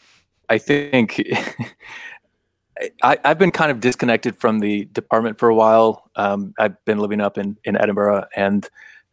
[0.50, 1.22] I think
[3.04, 6.10] I, I've been kind of disconnected from the department for a while.
[6.16, 8.68] Um, I've been living up in, in Edinburgh, and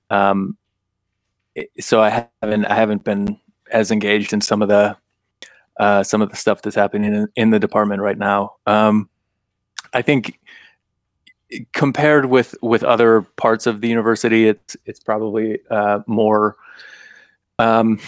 [0.08, 0.56] um,
[1.78, 3.38] so I haven't I haven't been
[3.70, 4.96] as engaged in some of the
[5.80, 8.56] uh, some of the stuff that's happening in, in the department right now.
[8.66, 9.08] Um,
[9.94, 10.38] I think
[11.72, 16.56] compared with with other parts of the university, it's it's probably uh, more
[17.58, 17.98] um,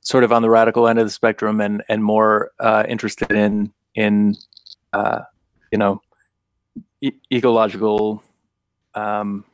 [0.00, 3.72] sort of on the radical end of the spectrum, and and more uh, interested in
[3.94, 4.36] in
[4.92, 5.20] uh,
[5.70, 6.02] you know
[7.00, 8.22] e- ecological.
[8.94, 9.44] Um,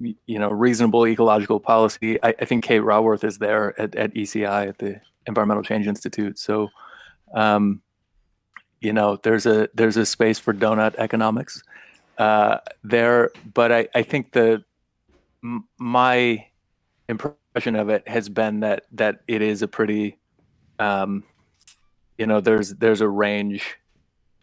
[0.00, 2.20] you know, reasonable ecological policy.
[2.22, 6.38] I, I think Kate Raworth is there at, at ECI at the Environmental Change Institute.
[6.38, 6.68] So,
[7.34, 7.82] um,
[8.80, 11.62] you know, there's a there's a space for donut economics
[12.18, 14.64] uh, there, but I, I think the
[15.44, 16.46] m- my
[17.08, 20.18] impression of it has been that that it is a pretty,
[20.78, 21.24] um,
[22.18, 23.76] you know, there's there's a range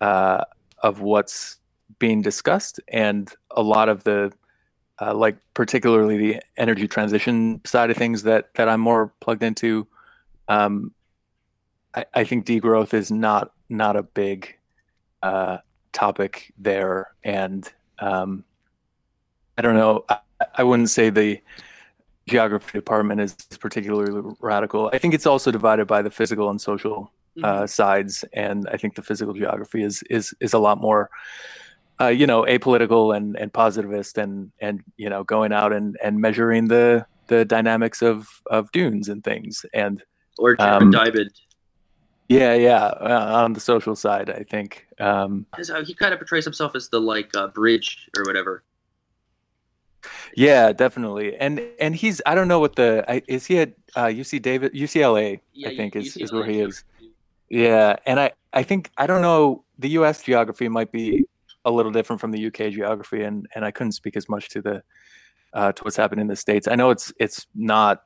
[0.01, 0.43] uh,
[0.79, 1.57] of what's
[1.99, 4.31] being discussed, and a lot of the
[5.01, 9.87] uh, like particularly the energy transition side of things that that I'm more plugged into.
[10.47, 10.93] Um,
[11.93, 14.55] I, I think degrowth is not not a big
[15.23, 15.57] uh,
[15.93, 18.43] topic there, and um,
[19.57, 20.05] I don't know.
[20.09, 20.19] I,
[20.55, 21.41] I wouldn't say the
[22.27, 24.89] geography department is particularly radical.
[24.93, 27.11] I think it's also divided by the physical and social
[27.43, 31.09] uh, sides, and I think the physical geography is is is a lot more,
[31.99, 36.19] uh, you know, apolitical and and positivist, and and you know, going out and and
[36.19, 40.03] measuring the the dynamics of of dunes and things, and
[40.37, 41.31] or Um, Diamond.
[42.27, 44.87] yeah, yeah, uh, on the social side, I think.
[44.99, 48.63] Um, uh, he kind of portrays himself as the like uh, bridge or whatever.
[50.35, 54.05] yeah, definitely, and and he's I don't know what the I, is he at uh,
[54.05, 56.83] UC David UCLA Yeah, I think is you is where he is.
[57.49, 60.21] Yeah, and I I think I don't know the U.S.
[60.21, 61.25] geography might be
[61.63, 62.69] a little different from the U.K.
[62.71, 64.83] geography, and and I couldn't speak as much to the
[65.53, 66.67] uh, to what's happening in the states.
[66.67, 68.03] I know it's it's not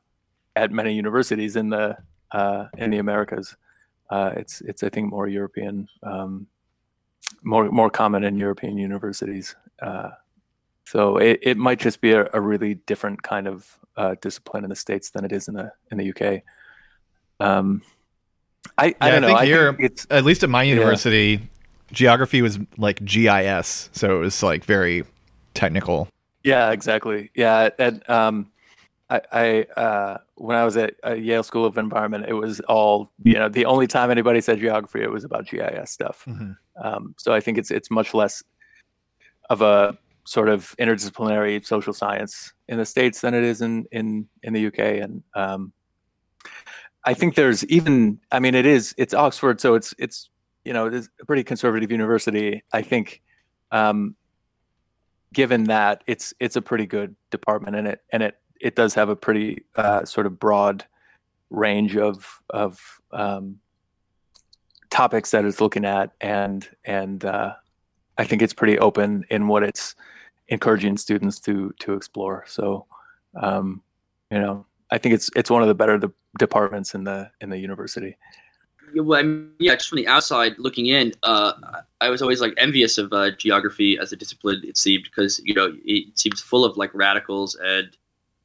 [0.55, 1.97] at many universities in the
[2.31, 3.55] uh, in the Americas.
[4.09, 6.47] Uh, it's it's I think more European, um,
[7.43, 9.55] more more common in European universities.
[9.81, 10.09] Uh,
[10.85, 14.69] so it, it might just be a, a really different kind of uh, discipline in
[14.71, 16.41] the states than it is in the in the UK.
[17.39, 17.81] Um,
[18.77, 19.27] I, I Yeah, don't I know.
[19.27, 21.41] think I here- think it's At least at my university,
[21.91, 25.03] geography was like GIS, so it was like very
[25.53, 26.07] technical.
[26.43, 27.31] Yeah, exactly.
[27.35, 28.51] Yeah, and um,
[29.09, 33.11] I, I uh, when I was at uh, Yale School of Environment, it was all
[33.23, 33.49] you know.
[33.49, 36.23] The only time anybody said geography, it was about GIS stuff.
[36.27, 36.57] Mhm.
[36.81, 38.43] Um, so I think it's it's much less
[39.49, 44.27] of a sort of interdisciplinary social science in the states than it is in in
[44.43, 44.79] in the UK.
[44.79, 45.73] And um,
[47.03, 48.19] I think there's even.
[48.31, 50.29] I mean, it is it's Oxford, so it's it's
[50.65, 52.63] you know it is a pretty conservative university.
[52.71, 53.21] I think.
[53.71, 54.15] Um,
[55.31, 59.09] given that it's it's a pretty good department and it and it it does have
[59.09, 60.85] a pretty uh, sort of broad
[61.49, 63.59] range of of um,
[64.89, 67.53] topics that it's looking at, and and uh,
[68.17, 69.95] I think it's pretty open in what it's
[70.49, 72.43] encouraging students to to explore.
[72.47, 72.85] So,
[73.41, 73.81] um,
[74.31, 77.49] you know, I think it's it's one of the better de- departments in the in
[77.49, 78.17] the university.
[78.95, 81.53] Well, I mean, yeah, just from the outside looking in, uh,
[82.01, 84.61] I was always like envious of uh, geography as a discipline.
[84.63, 87.95] It seemed because you know it seems full of like radicals and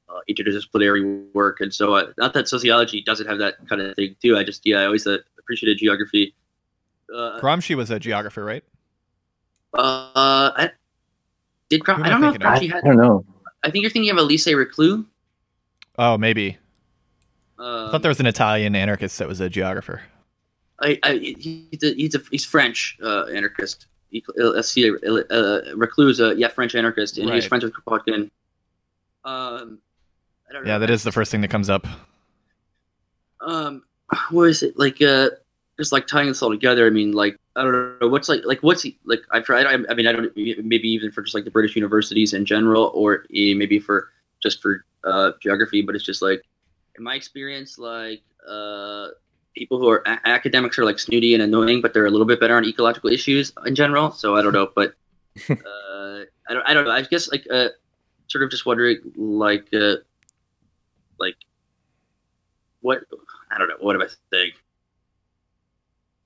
[0.08, 4.16] uh, interdisciplinary work, and so uh, not that sociology doesn't have that kind of thing
[4.22, 4.36] too.
[4.36, 6.34] I just yeah, I always uh, appreciated geography.
[7.14, 8.64] Uh, Gramsci was a geographer, right?
[9.74, 10.70] uh, I,
[11.68, 12.36] did Gra- I I don't know if?
[12.36, 12.84] Gramsci had.
[12.84, 13.24] don't know.
[13.62, 15.04] I think you're thinking of Élisée Reclus.
[15.98, 16.58] Oh, maybe.
[17.58, 20.02] Uh, I thought there was an Italian anarchist that was a geographer.
[20.80, 23.86] I, I he's a, he's a, he's French uh, anarchist.
[24.10, 24.94] He- uh, see, uh,
[25.74, 27.48] Reclus, uh, yeah, French anarchist, and he was Right.
[27.48, 28.30] friends with Kropotkin.
[29.24, 29.78] Um, I don't know.
[30.64, 31.86] Yeah, that is the first thing that comes up.
[33.40, 33.82] Um,
[34.30, 35.00] what is it like?
[35.02, 35.30] Uh,
[35.78, 36.86] just like tying this all together.
[36.86, 39.20] I mean, like I don't know what's like like what's he like?
[39.30, 39.66] I've tried.
[39.66, 42.90] I, I mean, I don't maybe even for just like the British universities in general,
[42.94, 44.10] or maybe for
[44.42, 45.82] just for uh, geography.
[45.82, 46.42] But it's just like
[46.96, 49.08] in my experience, like uh,
[49.54, 52.40] people who are a- academics are like snooty and annoying, but they're a little bit
[52.40, 54.12] better on ecological issues in general.
[54.12, 54.94] So I don't know, but
[55.50, 55.54] uh,
[56.48, 56.66] I don't.
[56.66, 56.92] I don't know.
[56.92, 57.68] I guess like uh,
[58.28, 59.96] sort of just wondering like uh,
[61.18, 61.36] like
[62.80, 63.02] what
[63.50, 63.76] I don't know.
[63.80, 64.52] What am I saying?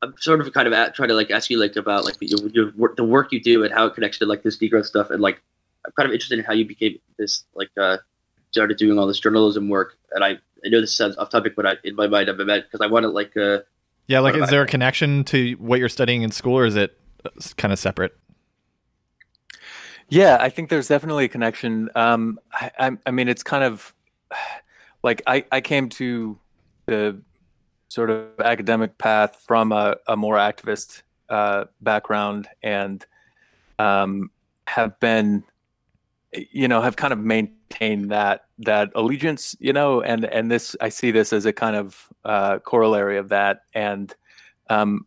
[0.00, 2.48] I'm sort of kind of at, trying to like ask you like about like your,
[2.50, 5.10] your work, the work you do and how it connects to like this degrowth stuff,
[5.10, 5.42] and like
[5.84, 7.98] I'm kind of interested in how you became this like uh
[8.50, 9.96] started doing all this journalism work.
[10.12, 12.64] And I I know this sounds off topic, but I in my mind I'm meant
[12.64, 13.58] because I want to like uh
[14.06, 16.96] Yeah, like, is there a connection to what you're studying in school, or is it
[17.56, 18.16] kind of separate?
[20.08, 21.90] Yeah, I think there's definitely a connection.
[21.94, 23.94] Um, I, I, I mean, it's kind of
[25.02, 26.38] like I, I came to
[26.86, 27.20] the
[27.88, 33.04] sort of academic path from a, a more activist uh, background and
[33.78, 34.30] um,
[34.66, 35.44] have been,
[36.32, 40.88] you know, have kind of maintained that that allegiance, you know, and and this I
[40.88, 44.14] see this as a kind of uh, corollary of that, and
[44.68, 45.06] um,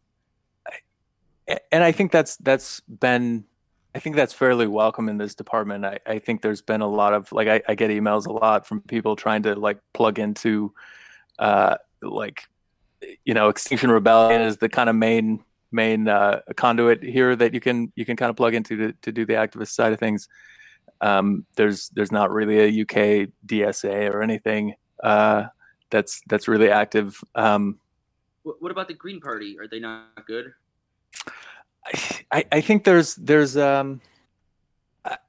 [1.71, 3.45] and I think that's that's been
[3.93, 5.85] I think that's fairly welcome in this department.
[5.85, 8.65] I, I think there's been a lot of like I, I get emails a lot
[8.65, 10.73] from people trying to like plug into
[11.39, 12.43] uh like
[13.25, 17.59] you know Extinction Rebellion is the kind of main main uh, conduit here that you
[17.59, 20.27] can you can kind of plug into to, to do the activist side of things.
[20.99, 25.45] Um, there's there's not really a UK DSA or anything uh,
[25.89, 27.21] that's that's really active.
[27.35, 27.79] Um,
[28.43, 29.57] what, what about the Green Party?
[29.59, 30.53] Are they not good?
[32.31, 34.01] I, think there's there's um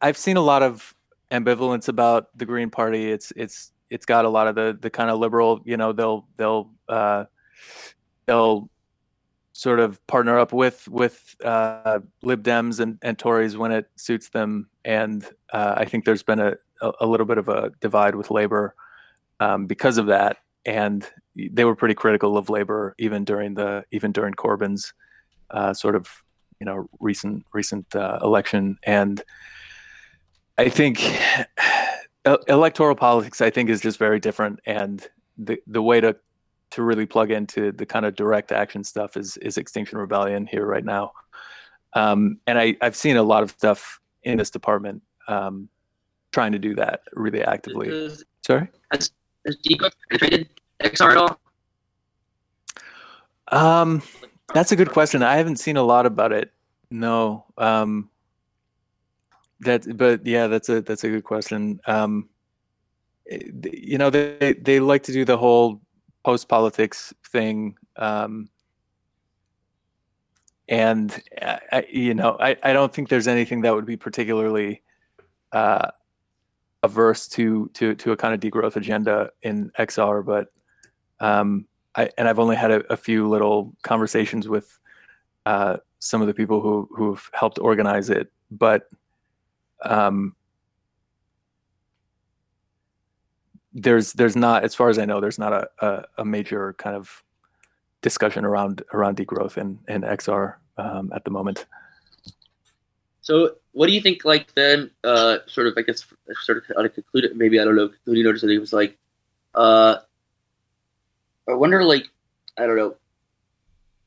[0.01, 0.95] I've seen a lot of
[1.31, 3.11] ambivalence about the Green Party.
[3.11, 6.27] It's it's it's got a lot of the the kind of liberal, you know, they'll
[6.37, 7.25] they'll uh
[8.27, 8.71] they'll
[9.53, 14.29] sort of partner up with with uh Lib Dems and, and Tories when it suits
[14.29, 14.69] them.
[14.85, 18.31] And uh, I think there's been a, a, a little bit of a divide with
[18.31, 18.75] Labor
[19.41, 20.39] um, because of that.
[20.65, 24.93] And they were pretty critical of Labor even during the even during Corbyn's
[25.51, 26.22] uh, sort of
[26.63, 29.25] you know recent recent uh, election and
[30.59, 31.03] i think
[32.47, 36.15] electoral politics i think is just very different and the the way to
[36.71, 40.65] to really plug into the kind of direct action stuff is is extinction rebellion here
[40.65, 41.11] right now
[41.95, 45.69] um, and i i've seen a lot of stuff in this department um,
[46.31, 49.11] trying to do that really actively Is, sorry has
[49.69, 50.49] degrowth penetrated
[50.81, 51.41] XR at all?
[53.49, 54.01] um
[54.55, 55.23] That's a good question.
[55.23, 56.52] I haven't seen a lot about it.
[56.93, 57.47] No.
[57.57, 58.11] Um
[59.61, 61.81] that but yeah, that's a that's a good question.
[61.87, 62.29] Um
[63.31, 63.39] eh,
[63.73, 65.81] you know, they they like to do the whole
[66.25, 68.49] post politics thing um
[70.69, 74.83] and I, you know, I I don't think there's anything that would be particularly
[75.53, 75.91] uh
[76.83, 80.49] averse to to to a kind of degrowth agenda in XR, but
[81.21, 84.79] um I, and I've only had a, a few little conversations with
[85.47, 88.89] uh, some of the people who who've helped organize it, but
[89.85, 90.35] um,
[93.73, 96.97] there's there's not, as far as I know, there's not a, a, a major kind
[96.97, 97.23] of
[98.01, 101.67] discussion around around degrowth in in XR um, at the moment.
[103.21, 104.25] So, what do you think?
[104.25, 106.05] Like then, uh, sort of, I guess,
[106.43, 108.41] sort of, out of conclude, maybe I don't know, concluding notice.
[108.41, 108.99] Think it was like,
[109.55, 109.99] uh,
[111.49, 112.09] I wonder, like,
[112.59, 112.97] I don't know,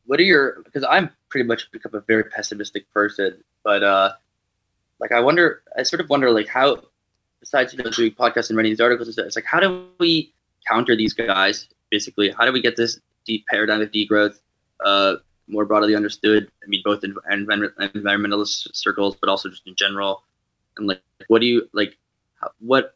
[0.06, 0.62] what are your?
[0.64, 4.14] Because I'm pretty much become a very pessimistic person, but uh,
[5.02, 6.82] like, I wonder, I sort of wonder, like, how,
[7.42, 10.34] besides you know doing podcasts and writing these articles, it's like, how do we
[10.66, 11.68] counter these guys?
[11.92, 14.40] Basically, how do we get this deep paradigm of degrowth?
[14.86, 15.16] Uh,
[15.50, 16.50] more broadly understood.
[16.64, 20.24] I mean, both in environmentalist circles, but also just in general.
[20.78, 21.98] And like, what do you like?
[22.60, 22.96] What?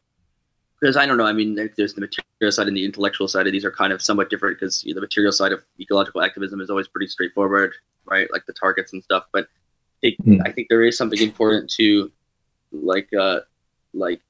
[0.80, 1.26] Because I don't know.
[1.26, 4.00] I mean, there's the material side and the intellectual side, and these are kind of
[4.00, 4.58] somewhat different.
[4.58, 7.74] Because you know, the material side of ecological activism is always pretty straightforward,
[8.10, 8.28] right?
[8.32, 9.24] Like the targets and stuff.
[9.32, 9.48] But
[10.02, 10.40] it, mm.
[10.46, 12.10] I think there is something important to,
[12.72, 13.40] like, uh,
[13.92, 14.20] like,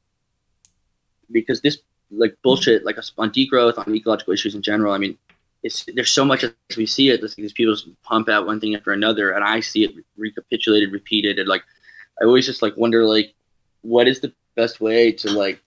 [1.31, 1.78] because this
[2.11, 4.93] like bullshit, like on degrowth, on ecological issues in general.
[4.93, 5.16] I mean,
[5.62, 7.20] it's there's so much as we see it.
[7.37, 11.49] These people pump out one thing after another, and I see it recapitulated, repeated, and
[11.49, 11.62] like
[12.20, 13.35] I always just like wonder like
[13.83, 15.61] what is the best way to like.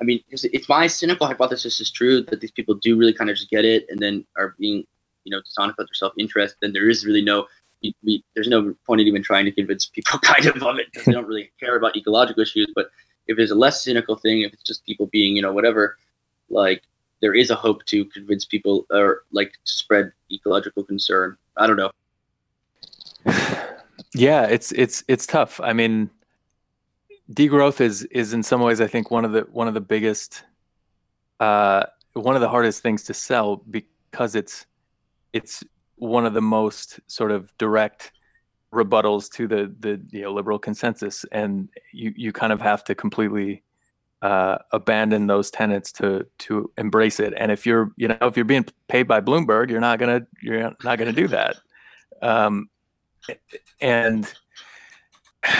[0.00, 3.36] I mean, if my cynical hypothesis is true that these people do really kind of
[3.36, 4.86] just get it and then are being,
[5.24, 7.46] you know, dishonest about their self interest, then there is really no,
[7.82, 10.86] we, we, there's no point in even trying to convince people kind of of it
[10.90, 12.70] because they don't really care about ecological issues.
[12.74, 12.90] But
[13.26, 15.96] if there's a less cynical thing, if it's just people being, you know, whatever,
[16.48, 16.82] like
[17.20, 21.36] there is a hope to convince people or like to spread ecological concern.
[21.56, 21.90] I don't know.
[24.14, 25.60] Yeah, it's it's it's tough.
[25.60, 26.10] I mean,
[27.32, 30.42] degrowth is is in some ways I think one of the one of the biggest
[31.38, 34.66] uh one of the hardest things to sell because it's
[35.32, 35.62] it's
[36.00, 38.12] one of the most sort of direct
[38.72, 42.94] rebuttals to the the you know, liberal consensus and you you kind of have to
[42.94, 43.62] completely
[44.22, 47.34] uh, abandon those tenets to to embrace it.
[47.36, 50.72] And if you're you know if you're being paid by Bloomberg, you're not gonna you're
[50.82, 51.56] not gonna do that.
[52.22, 52.70] Um,
[53.80, 54.32] and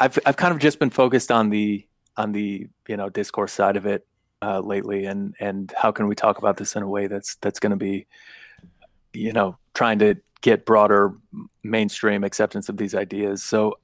[0.00, 3.76] I've I've kind of just been focused on the on the you know discourse side
[3.76, 4.06] of it
[4.42, 7.58] uh, lately, and and how can we talk about this in a way that's that's
[7.58, 8.06] going to be
[9.18, 11.12] you know trying to get broader
[11.62, 13.42] mainstream acceptance of these ideas.
[13.42, 13.78] So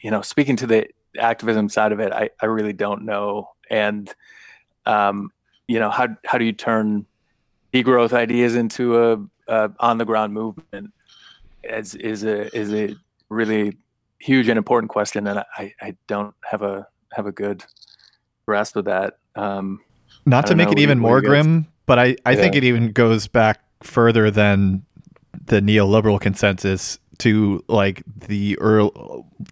[0.00, 0.88] you know speaking to the
[1.18, 3.50] activism side of it, I, I really don't know.
[3.70, 4.12] And,
[4.84, 5.30] um,
[5.66, 7.06] you know, how, how do you turn
[7.72, 10.92] degrowth ideas into a, a on the ground movement
[11.64, 12.94] is, is a, is a
[13.28, 13.76] really
[14.18, 15.26] huge and important question.
[15.26, 17.64] And I, I don't have a, have a good
[18.46, 19.18] grasp of that.
[19.34, 19.80] Um,
[20.24, 22.36] Not to make it even more grim, but I, I yeah.
[22.36, 24.84] think it even goes back further than
[25.46, 28.90] the neoliberal consensus to like the early,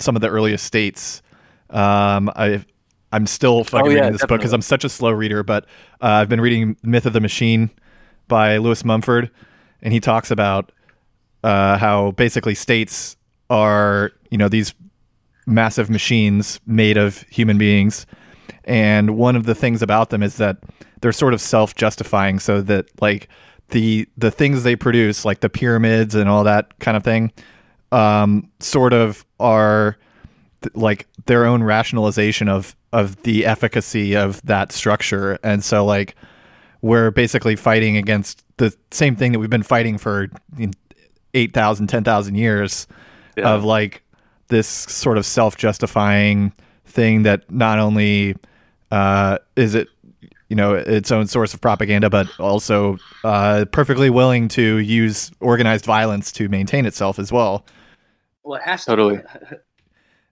[0.01, 1.23] some of the earliest states
[1.75, 2.65] um, I
[3.13, 4.35] I'm still fucking oh, yeah, reading this definitely.
[4.35, 5.65] book because I'm such a slow reader, but
[6.01, 7.71] uh, I've been reading Myth of the Machine
[8.27, 9.31] by Lewis Mumford,
[9.83, 10.73] and he talks about
[11.43, 13.17] uh, how basically states
[13.51, 14.75] are you know these
[15.47, 18.07] massive machines made of human beings,
[18.65, 20.59] and one of the things about them is that
[21.01, 23.29] they're sort of self-justifying, so that like
[23.71, 27.33] the the things they produce, like the pyramids and all that kind of thing,
[27.93, 29.97] um, sort of are
[30.75, 36.15] like their own rationalization of of the efficacy of that structure and so like
[36.81, 40.29] we're basically fighting against the same thing that we've been fighting for
[41.35, 42.87] 8,000 10,000 years
[43.37, 43.53] yeah.
[43.53, 44.03] of like
[44.49, 46.53] this sort of self-justifying
[46.87, 48.37] thing that not only
[48.91, 49.89] uh, is it
[50.55, 55.85] you know its own source of propaganda but also uh, perfectly willing to use organized
[55.85, 57.67] violence to maintain itself as well.
[58.45, 59.21] Well it has to totally.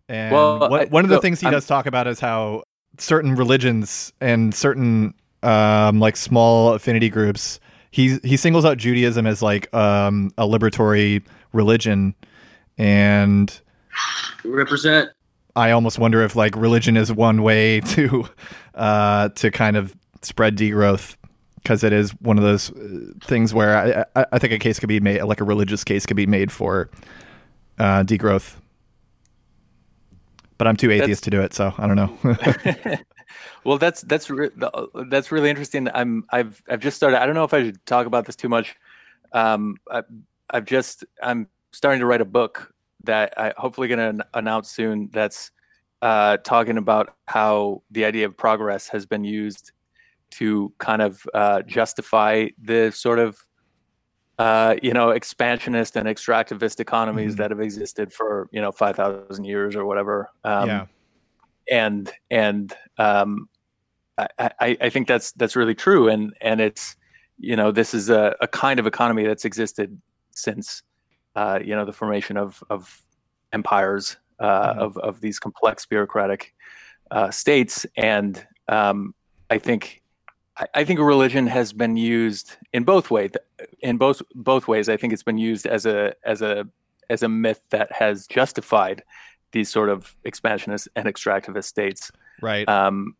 [0.08, 2.20] And well, one, I, one of the so things he I'm, does talk about is
[2.20, 2.62] how
[2.98, 5.12] certain religions and certain
[5.42, 7.58] um, like small affinity groups,
[7.90, 12.14] he he singles out Judaism as like um, a liberatory religion,
[12.78, 13.60] and
[14.44, 15.10] represent.
[15.56, 18.28] I almost wonder if like religion is one way to
[18.74, 21.16] uh, to kind of spread degrowth
[21.56, 24.88] because it is one of those uh, things where I, I, think a case could
[24.88, 26.90] be made, like a religious case could be made for
[27.78, 28.56] uh, degrowth
[30.62, 32.16] but I'm too atheist that's, to do it, so I don't know.
[33.64, 34.50] well, that's that's re-
[35.08, 35.88] that's really interesting.
[35.92, 37.20] I'm I've I've just started.
[37.20, 38.76] I don't know if I should talk about this too much.
[39.32, 40.04] Um, I,
[40.50, 45.10] I've just I'm starting to write a book that I hopefully going to announce soon.
[45.12, 45.50] That's
[46.00, 49.72] uh, talking about how the idea of progress has been used
[50.32, 53.38] to kind of uh, justify the sort of
[54.38, 57.42] uh, you know, expansionist and extractivist economies mm-hmm.
[57.42, 60.30] that have existed for you know five thousand years or whatever.
[60.42, 60.86] Um, yeah.
[61.70, 63.48] And and um,
[64.18, 66.96] I, I, I think that's that's really true, and and it's
[67.38, 70.00] you know this is a, a kind of economy that's existed
[70.32, 70.82] since
[71.36, 73.02] uh, you know the formation of of
[73.52, 74.80] empires uh, mm-hmm.
[74.80, 76.52] of of these complex bureaucratic
[77.12, 79.14] uh, states, and um,
[79.50, 80.01] I think
[80.74, 83.32] I, think religion has been used in both ways.
[83.80, 86.66] In both both ways, I think it's been used as a as a
[87.10, 89.02] as a myth that has justified
[89.52, 92.10] these sort of expansionist and extractivist states.
[92.40, 92.68] Right.
[92.68, 93.16] Um,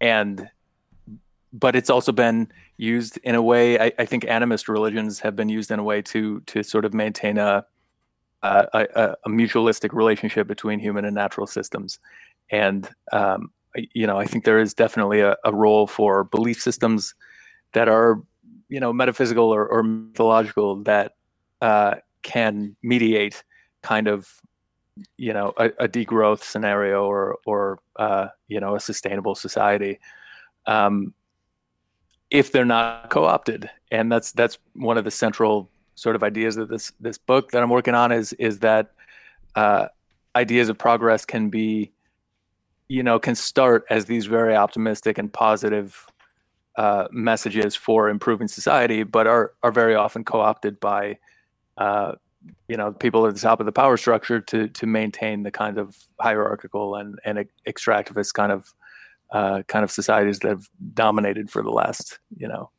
[0.00, 0.48] and
[1.52, 3.78] but it's also been used in a way.
[3.78, 6.94] I, I, think animist religions have been used in a way to to sort of
[6.94, 7.66] maintain a
[8.42, 11.98] a, a, a mutualistic relationship between human and natural systems.
[12.50, 17.14] And um, you know, I think there is definitely a, a, role for belief systems
[17.72, 18.20] that are
[18.68, 21.12] you know metaphysical or, or mythological that
[21.60, 23.42] uh, can mediate
[23.82, 24.28] kind of
[25.16, 29.98] you know a, a degrowth scenario or or uh, you know a sustainable society
[30.66, 31.14] um,
[32.30, 33.70] if they're not co-opted.
[33.90, 37.62] And that's that's one of the central sort of ideas of this this book that
[37.62, 38.92] I'm working on is is that
[39.54, 39.88] uh,
[40.34, 41.92] ideas of progress can be
[42.92, 46.06] you know can start as these very optimistic and positive
[46.76, 51.18] uh, messages for improving society but are are very often co-opted by
[51.78, 52.12] uh,
[52.68, 55.78] you know people at the top of the power structure to to maintain the kind
[55.78, 58.74] of hierarchical and and extractivist kind of
[59.30, 62.70] uh, kind of societies that have dominated for the last you know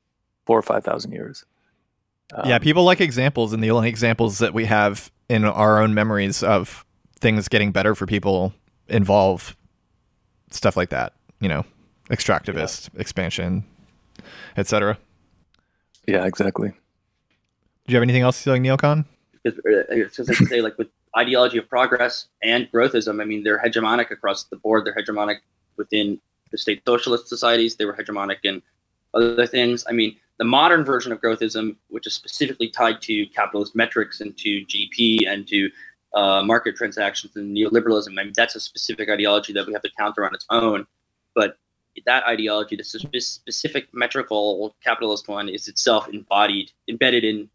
[0.46, 1.44] four or five thousand years.
[2.36, 5.96] Um, yeah, people like examples, and the only examples that we have in our own
[5.96, 6.86] memories of
[7.20, 8.54] things getting better for people
[8.88, 9.56] involve
[10.54, 11.14] stuff like that.
[11.40, 11.66] You know,
[12.10, 13.02] extractivist yeah.
[13.02, 13.64] expansion,
[14.58, 14.98] etc.
[16.08, 16.70] Yeah, exactly.
[16.70, 19.06] Do you have anything else like neocon?
[19.44, 20.88] because uh, I say like with
[21.18, 24.86] ideology of progress and growthism, I mean they're hegemonic across the board.
[24.86, 25.38] They're hegemonic
[25.78, 26.20] within
[26.52, 27.76] the state socialist societies.
[27.76, 28.62] They were hegemonic in
[29.14, 29.86] other things.
[29.88, 34.36] I mean the modern version of growthism, which is specifically tied to capitalist metrics and
[34.38, 35.70] to GDP and to
[36.14, 38.20] uh, market transactions and neoliberalism.
[38.20, 40.86] I mean that's a specific ideology that we have to counter on its own.
[41.36, 41.58] But
[42.06, 47.50] that ideology, this specific metrical capitalist one, is itself embodied, embedded in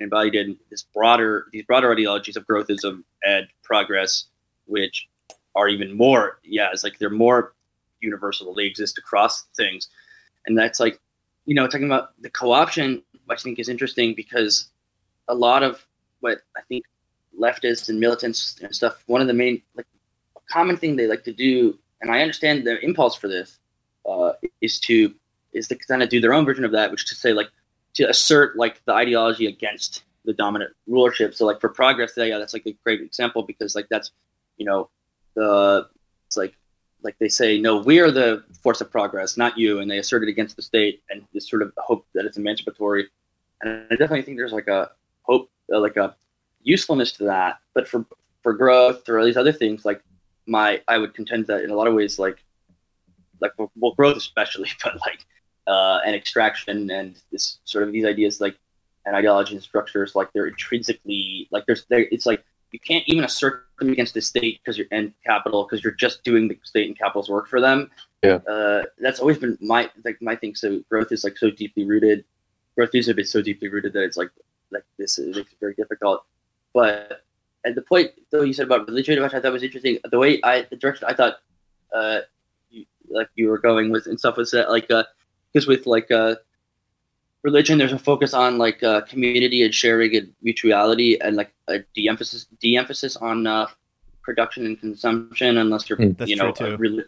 [0.00, 4.26] embodied in this broader these broader ideologies of growthism and progress,
[4.66, 5.08] which
[5.54, 7.54] are even more yeah, it's like they're more
[8.00, 8.54] universal.
[8.54, 9.88] They exist across things,
[10.46, 11.00] and that's like
[11.46, 14.70] you know talking about the co-option, I think is interesting because
[15.28, 15.84] a lot of
[16.20, 16.84] what I think
[17.38, 19.86] leftists and militants and stuff, one of the main like
[20.50, 23.58] common thing they like to do, and I understand the impulse for this,
[24.08, 25.14] uh, is to
[25.52, 27.50] is to kind of do their own version of that, which to say like
[27.94, 31.34] to assert like the ideology against the dominant rulership.
[31.34, 34.10] So like for progress, yeah, that's like a great example because like that's
[34.58, 34.90] you know
[35.34, 35.88] the
[36.26, 36.54] it's like
[37.02, 40.22] like they say no we are the force of progress not you and they assert
[40.22, 43.06] it against the state and this sort of hope that it's emancipatory
[43.62, 44.90] and i definitely think there's like a
[45.22, 46.14] hope uh, like a
[46.62, 48.04] usefulness to that but for
[48.42, 50.02] for growth or all these other things like
[50.46, 52.44] my i would contend that in a lot of ways like
[53.40, 55.24] like well growth especially but like
[55.66, 58.56] uh, and extraction and this sort of these ideas like
[59.04, 62.42] and ideology and structures like they're intrinsically like there's there it's like
[62.72, 66.22] you can't even assert them against the state because you're in capital because you're just
[66.24, 67.90] doing the state and capital's work for them.
[68.22, 70.54] Yeah, uh, that's always been my like my thing.
[70.54, 72.24] So growth is like so deeply rooted.
[72.76, 74.30] Growth is been so deeply rooted that it's like
[74.70, 76.24] like this it very difficult.
[76.78, 77.24] But
[77.66, 80.40] at the point though you said about religion, which I thought was interesting, the way
[80.44, 81.38] I the direction I thought
[81.92, 82.20] uh,
[82.70, 85.02] you, like you were going with and stuff was that like uh,
[85.52, 86.36] because with like uh,
[87.42, 91.80] religion, there's a focus on like uh, community and sharing and mutuality, and like a
[91.96, 93.66] de-emphasis de-emphasis on uh,
[94.22, 97.02] production and consumption, unless you're mm, you know really,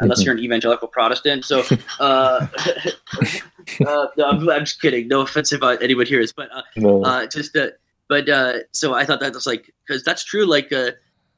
[0.00, 0.26] unless mm-hmm.
[0.26, 1.44] you're an evangelical Protestant.
[1.44, 1.62] So,
[2.00, 2.46] uh,
[3.86, 5.06] uh, no, I'm, I'm, just kidding.
[5.06, 7.04] No offense if uh, anyone hears, but uh, no.
[7.04, 7.68] uh, just uh,
[8.08, 10.46] but uh, so I thought that was like because that's true.
[10.46, 10.92] Like uh,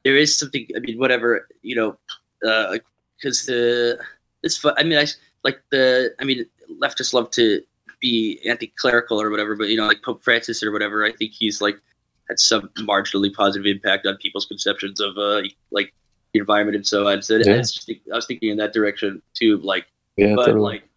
[0.05, 0.67] there is something.
[0.77, 1.99] I mean, whatever you know,
[2.41, 3.99] because uh, the
[4.43, 4.65] it's.
[4.65, 5.07] I mean, I
[5.43, 6.15] like the.
[6.21, 6.47] I mean,
[6.81, 7.63] leftists love to
[8.01, 11.61] be anti-clerical or whatever, but you know, like Pope Francis or whatever, I think he's
[11.61, 11.81] like
[12.29, 15.93] had some marginally positive impact on people's conceptions of uh, like
[16.33, 17.23] the environment and so on.
[17.23, 17.55] So yeah.
[17.55, 19.87] I, was just, I was thinking in that direction too, like,
[20.17, 20.63] yeah, but totally.
[20.63, 20.89] like,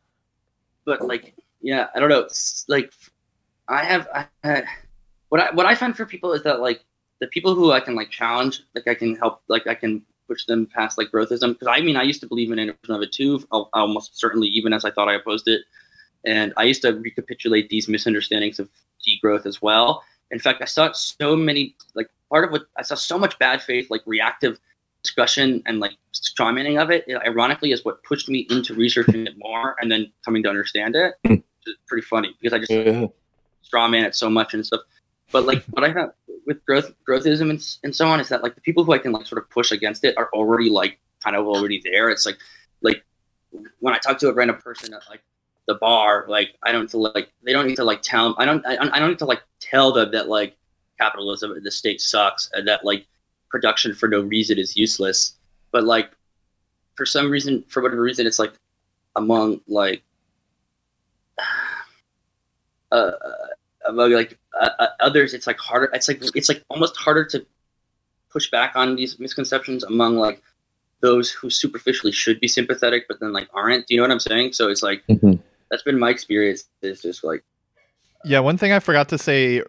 [0.86, 2.20] but like, yeah, I don't know.
[2.20, 2.92] It's like,
[3.68, 4.66] I have, I had,
[5.30, 6.82] what I what I find for people is that like
[7.20, 10.46] the people who I can like challenge, like I can help, like I can push
[10.46, 11.54] them past like growthism.
[11.54, 14.74] Because I mean, I used to believe in inversion of it too, almost certainly, even
[14.74, 15.62] as I thought I opposed it.
[16.26, 18.70] And I used to recapitulate these misunderstandings of
[19.08, 20.04] degrowth as well.
[20.32, 23.62] In fact, I saw so many, like part of what I saw so much bad
[23.62, 24.60] faith, like reactive
[25.04, 29.36] discussion and like strawmanning of it, it, ironically, is what pushed me into researching it
[29.38, 31.14] more and then coming to understand it.
[31.26, 31.36] Hmm.
[31.66, 33.08] Is pretty funny because I just Yeah.
[33.64, 34.82] strawman it so much and stuff.
[35.32, 36.14] But like what I have
[36.46, 39.12] with growth growthism and, and so on is that like the people who I can
[39.12, 42.10] like sort of push against it are already like kind of already there.
[42.10, 42.38] It's like
[42.82, 43.04] like
[43.80, 45.22] when I talk to a random person at like
[45.68, 48.66] the bar, like I don't to like they don't need to like tell I don't
[48.66, 50.56] I, I don't need to like tell them that like
[51.00, 53.06] capitalism and the state sucks and that like
[53.50, 55.34] production for no reason is useless.
[55.72, 56.12] But like
[56.96, 58.54] for some reason, for whatever reason, it's like
[59.16, 60.04] among like
[62.92, 63.12] uh,
[63.88, 65.90] among like uh, uh, others, it's like harder.
[65.94, 67.46] It's like it's like almost harder to
[68.32, 70.42] push back on these misconceptions among like
[71.02, 73.88] those who superficially should be sympathetic but then like aren't.
[73.88, 74.54] Do you know what I'm saying?
[74.54, 75.40] So it's like Mhm.
[75.70, 76.66] that's been my experience.
[76.82, 77.44] Is just like
[78.26, 79.64] Yeah, one thing I forgot to say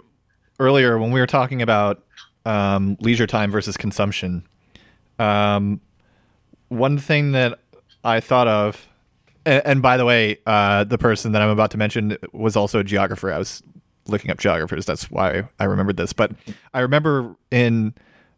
[0.58, 2.02] earlier when we were talking about
[2.44, 4.42] um, leisure time versus consumption.
[5.18, 5.80] Um,
[6.68, 7.58] one thing that
[8.04, 8.86] I thought of,
[9.44, 12.78] and, and by the way, uh, the person that I'm about to mention was also
[12.80, 13.32] a geographer.
[13.32, 13.62] I was
[14.08, 14.86] looking up geographers.
[14.86, 16.12] That's why I remembered this.
[16.12, 16.32] But
[16.74, 17.94] I remember in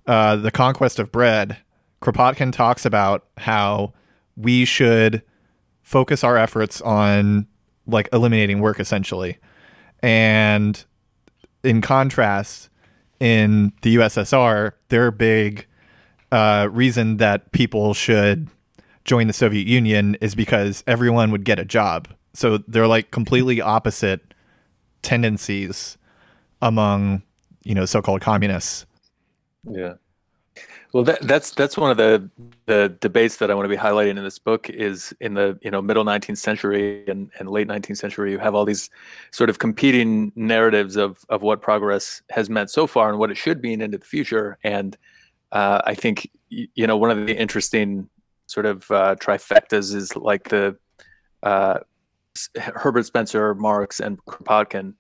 [0.07, 1.57] uh, the Conquest of Bread,
[2.03, 3.93] Kropotkin talks about how
[4.37, 5.23] we should
[5.83, 7.47] focus our efforts on
[7.87, 9.39] like eliminating work essentially.
[10.03, 10.83] And
[11.63, 12.69] in contrast,
[13.19, 15.67] in the USSR, their big
[16.33, 18.49] uh, reason that people should
[19.05, 22.09] join the Soviet Union is because everyone would get a job.
[22.33, 24.30] So they're like completely opposite
[25.03, 25.99] tendencies
[26.63, 27.23] among
[27.65, 28.87] you know so-called communists.
[29.65, 29.95] Yeah.
[30.93, 32.29] Well, that, that's that's one of the
[32.67, 35.71] the debates that I want to be highlighting in this book is in the you
[35.71, 38.33] know middle 19th century and, and late 19th century.
[38.33, 38.91] You have all these
[39.31, 43.37] sort of competing narratives of of what progress has meant so far and what it
[43.37, 44.59] should mean into the future.
[44.65, 44.97] And
[45.53, 48.09] uh, I think you know one of the interesting
[48.47, 50.77] sort of uh, trifectas is like the
[51.45, 51.79] uh,
[52.57, 54.95] Herbert Spencer, Marx, and Kropotkin.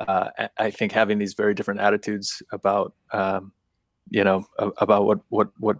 [0.00, 3.52] Uh, I- think having these very different attitudes about um,
[4.10, 4.46] you know
[4.78, 5.78] about what what what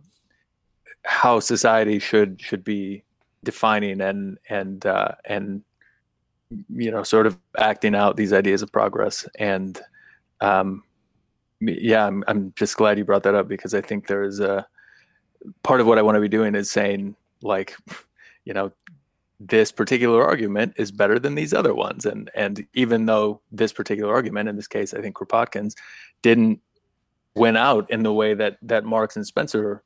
[1.04, 3.04] how society should should be
[3.44, 5.62] defining and and uh, and
[6.68, 9.80] you know sort of acting out these ideas of progress and
[10.40, 10.82] um,
[11.60, 14.66] yeah I'm, I'm just glad you brought that up because I think there is a
[15.62, 17.76] part of what I want to be doing is saying like
[18.44, 18.72] you know
[19.40, 24.12] this particular argument is better than these other ones and and even though this particular
[24.12, 25.76] argument in this case I think Kropotkin's
[26.22, 26.60] didn't
[27.38, 29.82] went out in the way that that Marks and Spencer,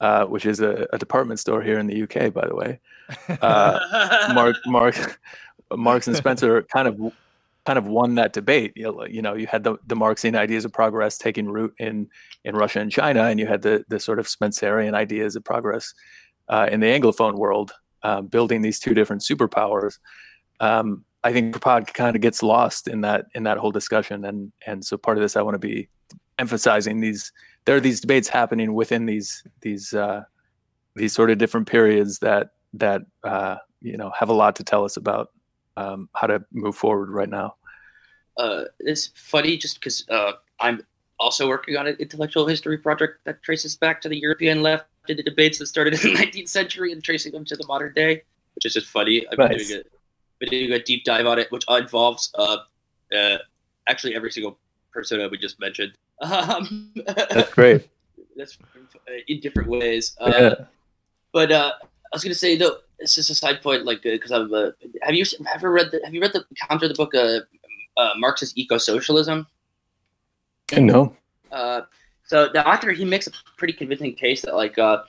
[0.00, 2.80] uh, which is a, a department store here in the UK, by the way,
[3.40, 5.20] uh, Mark Mark
[5.74, 7.12] Marks and Spencer kind of
[7.64, 8.72] kind of won that debate.
[8.76, 12.08] You know, you know, you had the the Marxian ideas of progress taking root in
[12.44, 15.94] in Russia and China, and you had the the sort of Spencerian ideas of progress
[16.48, 17.72] uh, in the Anglophone world,
[18.06, 19.98] uh, building these two different superpowers.
[20.60, 24.52] Um, I think Kropotkin kind of gets lost in that in that whole discussion, and
[24.64, 25.88] and so part of this I want to be
[26.38, 27.32] emphasizing these
[27.64, 30.22] there are these debates happening within these these uh,
[30.94, 34.84] these sort of different periods that that uh, you know have a lot to tell
[34.84, 35.32] us about
[35.76, 37.56] um, how to move forward right now.
[38.38, 40.80] uh, it's funny just because uh, I'm
[41.18, 45.14] also working on an intellectual history project that traces back to the European left to
[45.14, 48.22] the debates that started in the 19th century and tracing them to the modern day,
[48.54, 49.26] which is just funny.
[49.30, 49.68] I've been, Nice.
[49.68, 49.84] doing, a,
[50.38, 52.58] been doing a deep dive on it, which involves uh,
[53.16, 53.38] uh,
[53.88, 54.58] actually every single
[54.92, 55.92] persona we just mentioned.
[56.22, 57.86] Um, That's great.
[58.36, 58.56] that's
[58.94, 60.16] uh, in different ways.
[60.18, 60.54] Uh, Yeah.
[61.32, 64.52] But uh, I was gonna say though, it's just a side point, like because I'm.
[64.52, 64.70] Uh,
[65.02, 67.40] have you ever read the Have you read the counter the book uh,
[67.98, 69.46] uh, Marxist Eco Socialism?
[70.78, 71.14] no.
[71.52, 71.82] Uh,
[72.26, 75.02] so the author he makes a pretty convincing case that like uh,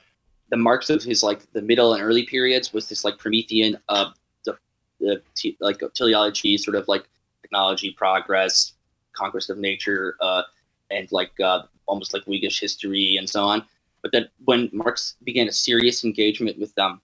[0.49, 4.11] the Marx of his like the middle and early periods was this like Promethean uh,
[4.45, 4.57] the,
[4.99, 7.05] the te- like teleology, sort of like
[7.41, 8.74] technology progress,
[9.13, 10.43] conquest of nature, uh,
[10.91, 13.63] and like uh, almost like Whiggish history and so on.
[14.01, 17.01] But then when Marx began a serious engagement with um,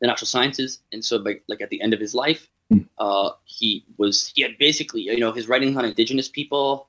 [0.00, 2.80] the natural sciences, and so like, like at the end of his life, Hmm.
[2.98, 6.86] uh, he was he had basically you know his writings on indigenous people,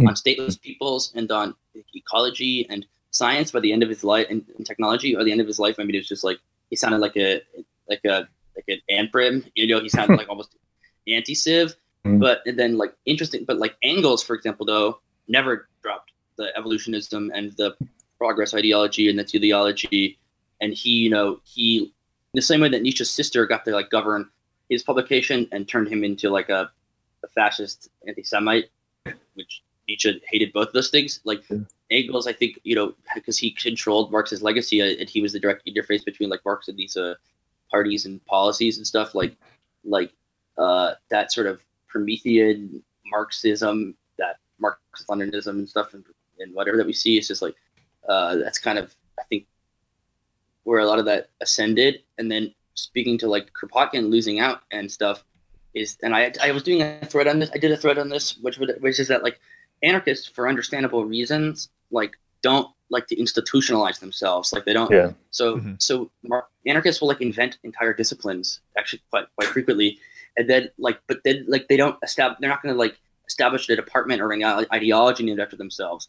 [0.00, 0.08] Hmm.
[0.08, 1.54] on stateless peoples, and on
[1.94, 3.50] ecology and science.
[3.50, 5.76] By the end of his life and, and technology, or the end of his life,
[5.78, 6.38] I mean, it was just like
[6.70, 7.42] he sounded like a
[7.88, 9.50] like a like an Anprim.
[9.54, 10.56] You know, he sounded like almost
[11.08, 11.74] anti-civ.
[12.04, 12.18] Hmm.
[12.18, 17.30] But and then like interesting, but like Engels, for example, though, never dropped the evolutionism
[17.34, 17.76] and the
[18.18, 20.18] progress ideology and the teleology.
[20.60, 21.92] And he, you know, he
[22.34, 24.28] the same way that Nietzsche's sister got to like govern
[24.68, 26.70] his publication and turned him into like a,
[27.24, 28.70] a fascist anti-Semite,
[29.34, 31.20] which Nietzsche hated both of those things.
[31.24, 31.58] Like Yeah.
[31.90, 35.40] Engels, I think you know because he controlled Marx's legacy uh, and he was the
[35.40, 37.14] direct interface between like Marx and these uh,
[37.70, 39.14] parties and policies and stuff.
[39.14, 39.36] Like
[39.84, 40.12] like
[40.56, 46.04] uh, that sort of Promethean Marxism, that Marxist Leninism and stuff, and,
[46.38, 47.56] and whatever that we see is just like
[48.08, 49.46] uh, that's kind of I think
[50.62, 52.02] where a lot of that ascended.
[52.18, 55.24] And then speaking to like Kropotkin losing out and stuff
[55.74, 57.50] is, and I I was doing a thread on this.
[57.52, 59.40] I did a thread on this, which would which is that like
[59.82, 62.12] anarchists, for understandable reasons, like
[62.42, 64.52] don't like to institutionalize themselves.
[64.52, 64.90] Like they don't.
[64.90, 65.12] Yeah.
[65.30, 65.80] So Mhm.
[65.80, 69.98] so mar- anarchists will like invent entire disciplines actually quite quite frequently,
[70.36, 72.38] and then like but then like they don't establish.
[72.40, 76.06] They're not going to like establish a department or an i- ideology named after themselves.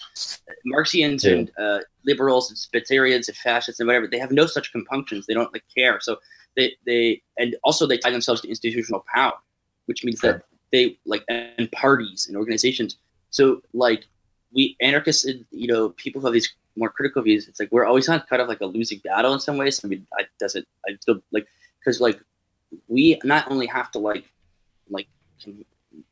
[0.65, 1.31] Marxians Yeah.
[1.33, 5.27] and uh, liberals and Spencerians and fascists and whatever they have no such compunctions.
[5.27, 5.99] They don't like care.
[5.99, 6.17] So
[6.55, 9.33] they they and also they tie themselves to institutional power,
[9.85, 12.97] which means that they like and parties and organizations.
[13.31, 14.05] So like
[14.53, 17.47] we anarchists and you know people who have these more critical views.
[17.47, 19.83] It's like we're always on kind of like a losing battle in some ways.
[19.83, 21.47] I mean, I doesn't I still like
[21.79, 22.19] because like
[22.87, 24.25] we not only have to like
[24.89, 25.07] like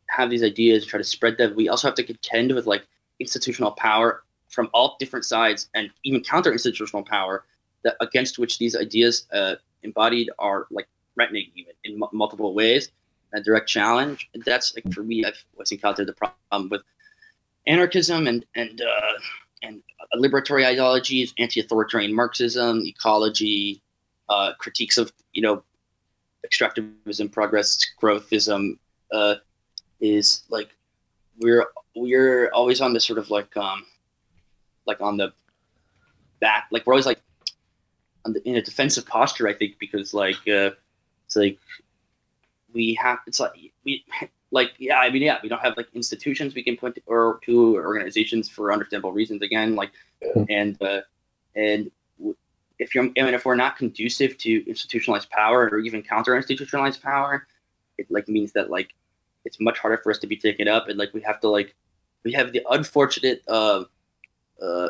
[0.10, 2.88] have these ideas and try to spread them, we also have to contend with like
[3.20, 7.46] institutional power from all different sides and even counter institutional power
[7.84, 12.92] that against which these ideas uh, embodied are like threatening even in mu multiple ways
[13.34, 16.82] a direct challenge that's like for me i've always encountered the problem with
[17.70, 19.20] anarchism and and uh,
[19.62, 19.82] and
[20.16, 23.82] liberatory ideologies anti-authoritarian marxism ecology
[24.28, 25.64] uh, critiques of you know
[26.46, 28.78] extractivism progress growthism
[29.14, 29.36] uh,
[30.02, 30.70] is like
[31.40, 31.66] we're
[31.96, 33.86] we're always on this sort of like um
[34.86, 35.32] like on the
[36.40, 37.22] back like we're always like
[38.26, 40.72] the, in a defensive posture i think because like uh
[41.26, 41.58] it's like
[42.74, 43.52] we have it's like
[43.84, 44.04] we
[44.52, 47.40] like yeah i mean yeah we don't have like institutions we can point to, or
[47.44, 49.92] to organizations for understandable reasons again like
[50.50, 51.02] and uh
[51.56, 51.92] and
[52.80, 57.02] if you're I mean, if we're not conducive to institutionalized power or even counter institutionalized
[57.02, 57.48] power
[57.98, 58.94] it like means that like
[59.46, 61.76] it's much harder for us to be taken up and like we have to like
[62.24, 63.84] we have the unfortunate uh,
[64.62, 64.90] uh,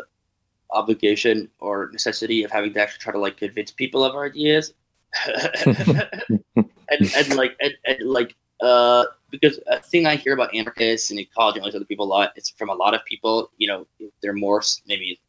[0.71, 4.73] obligation or necessity of having to actually try to like convince people of our ideas.
[6.91, 11.19] And, and like and, and like uh because a thing i hear about anarchists and
[11.19, 13.67] ecology and all these other people a lot it's from a lot of people you
[13.67, 13.85] know
[14.21, 15.19] they're more maybe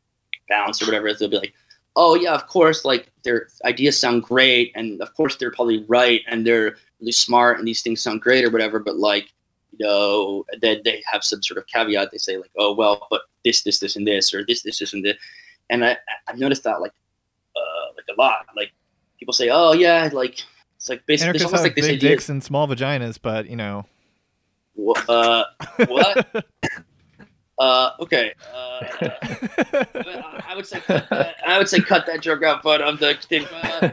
[0.49, 1.55] balanced or whatever they'll be like
[1.97, 6.23] oh yeah of course like their ideas sound great and of course they're probably right
[6.29, 9.33] and they're really smart and these things sound great or whatever but like
[9.79, 12.11] you know then they have some sort of caveat.
[12.11, 14.93] They say like oh well but this this this and this or this this this
[14.93, 15.17] and this
[15.71, 15.97] and i
[16.29, 16.93] i've noticed that like
[17.57, 18.47] uh like a lot.
[18.57, 18.73] Like
[19.19, 20.43] people say oh yeah like
[20.81, 23.57] it's like basically it's almost like this big idea dicks and small vaginas, but you
[23.57, 23.85] know.
[25.07, 25.45] Uh
[25.89, 26.27] what
[27.59, 28.81] uh okay uh
[30.49, 33.13] I would say cut that, I would say cut that joke out, but of the
[33.15, 33.45] thing.
[33.45, 33.91] Uh,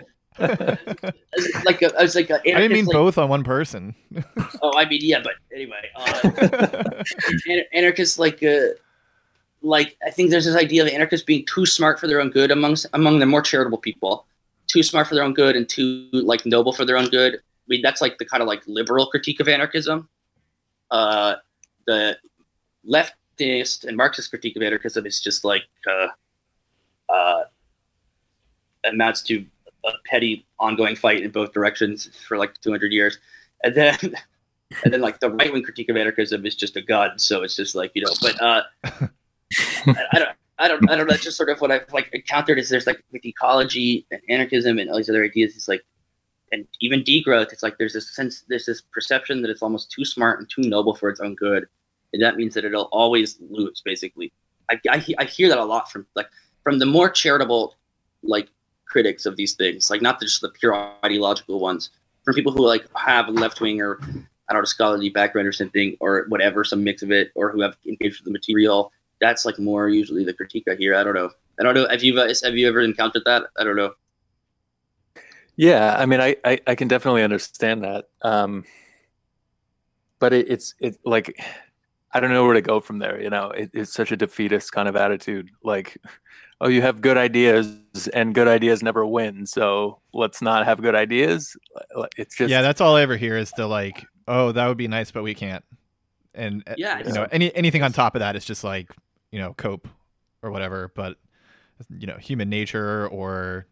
[1.65, 3.93] like a, I was like, a I didn't mean like- both on one person.
[4.61, 7.03] Oh, I mean, yeah, but anyway, uh,
[7.73, 8.59] anarchists like, uh,
[9.61, 12.49] like I think there's this idea of anarchists being too smart for their own good
[12.49, 14.25] amongst among the more charitable people,
[14.77, 17.35] too smart for their own good and too like noble for their own good.
[17.35, 20.07] I mean, that's like the kind of like liberal critique of anarchism.
[20.91, 21.35] Uh,
[21.87, 22.17] the
[22.87, 26.07] leftist and Marxist critique of anarchism is just like uh,
[27.11, 27.43] uh,
[28.85, 29.43] amounts to
[29.83, 33.17] a petty ongoing fight in both directions for like 200 years,
[33.63, 33.97] and then
[34.83, 37.17] and then like the right wing critique of anarchism is just a gun.
[37.17, 38.61] So it's just like you know, but uh,
[39.87, 40.37] I, I don't.
[40.59, 40.89] I don't.
[40.89, 41.13] I don't know.
[41.13, 42.57] That's just sort of what I've like encountered.
[42.57, 45.55] Is there's like with ecology and anarchism and all these other ideas.
[45.55, 45.83] It's like,
[46.51, 47.53] and even degrowth.
[47.53, 50.67] It's like there's this sense, there's this perception that it's almost too smart and too
[50.67, 51.67] noble for its own good,
[52.13, 53.81] and that means that it'll always lose.
[53.85, 54.31] Basically,
[54.71, 56.29] I, I, I hear that a lot from like
[56.63, 57.75] from the more charitable
[58.23, 58.49] like
[58.85, 61.91] critics of these things, like not just the pure ideological ones,
[62.25, 63.99] from people who like have left wing or
[64.49, 67.61] I don't know scholarly background or something or whatever, some mix of it, or who
[67.61, 68.91] have engaged with the material.
[69.19, 70.95] That's like more usually the critique I hear.
[70.95, 71.29] I don't know.
[71.59, 71.87] I don't know.
[71.89, 73.43] Have you guys have you ever encountered that?
[73.57, 73.93] I don't know.
[75.55, 78.05] Yeah, I mean, I, I, I can definitely understand that.
[78.21, 78.63] Um,
[80.19, 81.43] but it, it's it like
[82.11, 83.21] I don't know where to go from there.
[83.21, 85.49] You know, it, it's such a defeatist kind of attitude.
[85.63, 85.97] Like,
[86.61, 87.75] oh, you have good ideas,
[88.13, 89.45] and good ideas never win.
[89.45, 91.57] So let's not have good ideas.
[92.17, 94.87] It's just yeah, that's all I ever hear is the like, oh, that would be
[94.87, 95.63] nice, but we can't.
[96.35, 98.91] And uh, Yeah, you know, any anything on top of that is just like,
[99.31, 99.87] you know, cope
[100.41, 100.91] or whatever.
[100.95, 101.17] But
[101.97, 103.67] you know, human nature or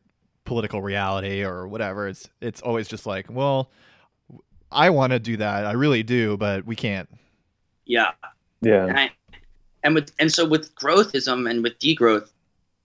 [0.46, 2.08] political reality or whatever.
[2.08, 3.72] It's it's always just like, well,
[4.72, 7.10] I want to do that, I really do, but we can't.
[7.86, 8.12] Yeah,
[8.62, 8.86] yeah.
[8.86, 9.12] and I
[9.84, 12.30] and with and so with growthism and with degrowth,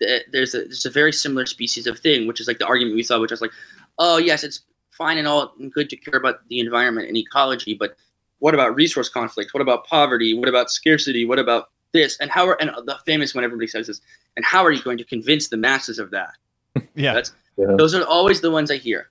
[0.00, 3.02] there's a there's a very similar species of thing, which is like the argument we
[3.02, 3.52] saw, which was like,
[3.98, 7.74] oh yes, it's fine and all and good to care about the environment and ecology,
[7.74, 7.96] but
[8.38, 9.54] what about resource conflict?
[9.54, 10.34] What about poverty?
[10.34, 11.24] What about scarcity?
[11.24, 12.16] What about this?
[12.20, 14.00] And how are and the famous one everybody says this,
[14.36, 16.34] and how are you going to convince the masses of that?
[16.94, 17.14] Yeah.
[17.14, 17.74] That's Yeah.
[17.76, 19.10] those are always the ones I hear.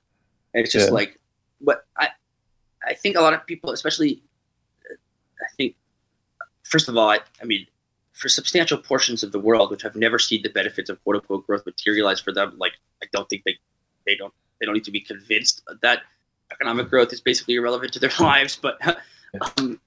[0.53, 0.93] And it's just Yeah.
[0.93, 1.19] like
[1.59, 2.09] what I
[2.88, 4.23] I think a lot of people, especially
[5.41, 5.75] I think
[6.63, 7.67] first of all, I, I mean,
[8.13, 11.45] for substantial portions of the world which have never seen the benefits of quote unquote
[11.47, 12.73] growth materialize for them, like
[13.03, 13.57] I don't think they
[14.05, 16.01] they don't they don't need to be convinced that
[16.51, 18.55] economic growth is basically irrelevant to their lives.
[18.55, 18.77] But
[19.57, 19.80] um,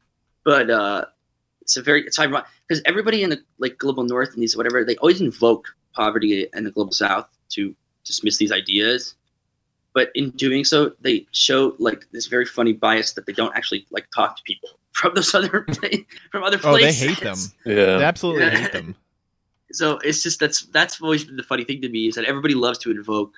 [0.45, 1.07] but uh,
[1.63, 4.85] it's a very it's ironic because everybody in the like global north and these whatever
[4.85, 9.15] they always invoke poverty and the global south to dismiss these ideas
[9.95, 13.87] but in doing so they show like this very funny bias that they don't actually
[13.91, 15.89] like talk to people from those other pla-
[16.31, 17.03] from other places.
[17.03, 17.39] Oh, they hate them.
[17.65, 17.97] Yeah.
[17.99, 18.51] They absolutely Yeah.
[18.59, 18.95] hate them.
[19.73, 22.55] so it's just that's that's always been the funny thing to me is that everybody
[22.55, 23.33] loves to invoke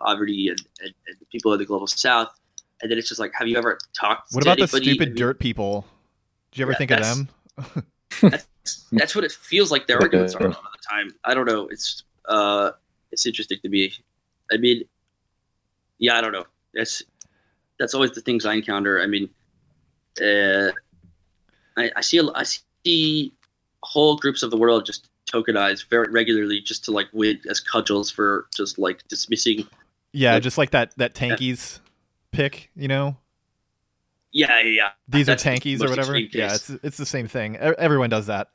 [0.00, 2.28] poverty and, and, and people of the global south
[2.80, 4.90] and then it's just like have you ever talked What to about the anybody?
[4.90, 5.86] I stupid mean, dirt people?
[6.52, 7.28] Did you ever Yeah, think of them?
[8.20, 8.46] that's,
[8.92, 10.48] that's what it feels like their arguments are a Yeah.
[10.48, 11.14] lot of the time.
[11.24, 11.66] I don't know.
[11.68, 12.72] It's uh,
[13.10, 13.92] it's interesting to me.
[14.52, 14.84] I mean,
[15.98, 16.44] yeah, I don't know.
[16.74, 17.02] That's
[17.78, 19.00] that's always the things I encounter.
[19.00, 19.28] I mean,
[20.22, 20.70] uh,
[21.76, 22.44] I, I see a, I
[22.84, 23.32] see
[23.82, 28.10] whole groups of the world just tokenized very regularly just to like win as cudgels
[28.10, 29.66] for just like dismissing.
[30.12, 31.80] Yeah, Like- just like that that tankies
[32.30, 33.16] pick, you know?
[34.32, 34.88] Yeah, yeah, yeah.
[35.08, 36.16] These are That's the tankies or whatever.
[36.18, 37.54] Yeah, it's it's the same thing.
[37.56, 38.48] E- Everyone does that.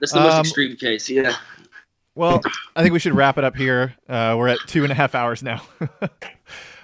[0.00, 1.08] That's the most Um, extreme case.
[1.10, 1.36] Yeah.
[2.14, 2.40] Well,
[2.74, 3.94] I think we should wrap it up here.
[4.08, 5.62] Uh, we're at two and a half hours now.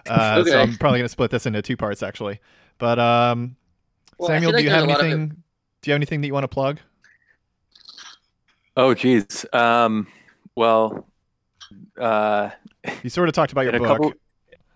[0.07, 2.40] uh, So I'm probably going to split this into two parts, actually.
[2.78, 3.57] But um,
[4.18, 5.43] Well, Samuel, feel do you have there's a lot of it- anything?
[5.80, 6.78] Do you have anything that you want to plug?
[8.76, 9.45] Oh, geez.
[9.53, 10.07] Um,
[10.55, 11.07] well,
[11.99, 12.51] uh,
[13.03, 13.86] You sort of talked about your book.
[13.86, 14.12] couple,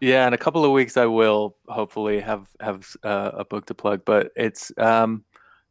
[0.01, 3.75] yeah, in a couple of weeks, I will hopefully have have uh, a book to
[3.75, 4.05] plug.
[4.05, 5.25] But it's um,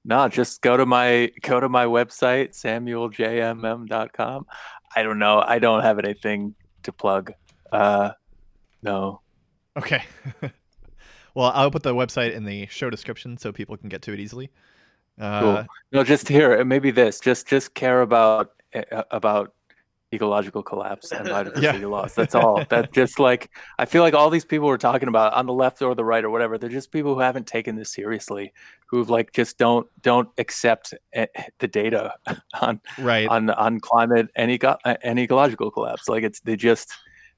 [0.03, 4.45] no, just go to my go to my website samueljmm.com.
[4.95, 5.43] I don't know.
[5.45, 7.33] I don't have anything to plug.
[7.71, 8.11] Uh,
[8.81, 9.21] no.
[9.77, 10.03] Okay.
[11.35, 14.19] well, I'll put the website in the show description so people can get to it
[14.19, 14.51] easily.
[15.19, 15.65] Uh, Cool.
[15.91, 16.63] No, just here.
[16.65, 17.19] Maybe this.
[17.19, 19.53] Just just care about uh, about
[20.13, 21.87] ecological collapse and biodiversity Yeah.
[21.87, 22.13] loss.
[22.13, 22.63] That's all.
[22.69, 23.49] That's just like
[23.79, 26.23] I feel like all these people we're talking about on the left or the right
[26.23, 26.57] or whatever.
[26.57, 28.53] They're just people who haven't taken this seriously,
[28.87, 31.25] who've like just don't don't accept eh,
[31.59, 32.13] the data
[32.61, 33.27] on Right.
[33.27, 36.07] on on climate and, eco- and ecological collapse.
[36.07, 36.93] Like it's they just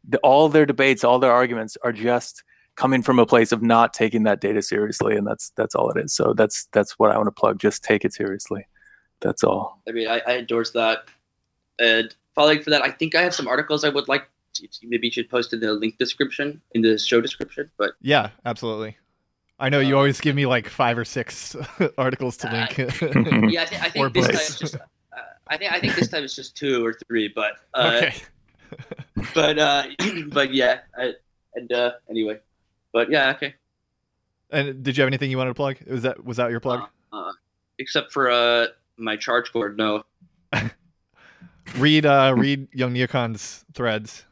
[0.08, 2.44] the, all their debates, all their arguments are just
[2.76, 5.98] coming from a place of not taking that data seriously, and that's that's all it
[6.04, 6.14] is.
[6.14, 7.60] So that's that's what I want to plug.
[7.60, 8.68] Just take it seriously.
[9.20, 9.82] That's all.
[9.88, 11.06] I mean, I, I endorse that.
[11.80, 14.30] And following for that, I think I have some articles I would like.
[14.54, 17.70] To, maybe you should post in the link description in the show description.
[17.78, 18.98] But Yeah, absolutely.
[19.60, 21.56] I know you Uh, always give me like five or six
[21.98, 22.78] articles to link.
[23.52, 24.76] yeah, I, th- I think this time it's just.
[24.76, 24.80] Uh,
[25.48, 27.28] I think I think this time it's just two or three.
[27.28, 28.16] But uh, okay.
[29.34, 29.84] but uh,
[30.28, 30.80] but yeah.
[30.96, 31.14] I,
[31.56, 32.40] and uh, anyway,
[32.94, 33.56] but yeah, okay.
[34.52, 35.78] And did you have anything you wanted to plug?
[35.88, 36.88] Was that was that your plug?
[37.12, 37.32] Uh,
[37.80, 38.68] except for uh,
[38.98, 40.04] my charge cord, no,
[41.78, 44.26] read uh read Young Neocon's threads.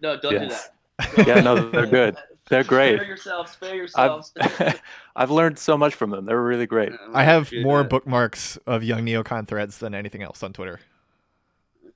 [0.00, 0.70] no, don't Yes.
[0.98, 1.26] do that.
[1.26, 2.16] Yeah, no, they're good.
[2.48, 2.96] They're great.
[2.96, 3.52] Spare yourself.
[3.52, 4.32] Spare I've yourselves.
[5.16, 6.24] I've learned so much from them.
[6.26, 6.92] They're really great.
[7.14, 7.88] I have more that.
[7.90, 10.80] bookmarks of Young Neocon threads than anything else on Twitter.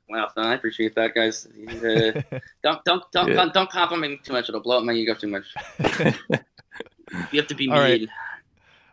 [0.09, 1.47] Wow, I appreciate that, guys.
[1.69, 3.47] Uh, don't don't don't Yeah.
[3.53, 4.49] don't compliment me too much.
[4.49, 5.45] It'll blow up my ego too much.
[7.33, 8.01] You have to be All right.
[8.01, 8.09] mean.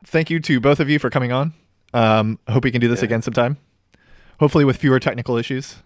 [0.06, 1.54] Thank you to both of you for coming on.
[1.94, 3.06] Um, hope we can do this Yeah.
[3.06, 3.58] again sometime.
[4.44, 5.78] Hopefully with fewer technical issues.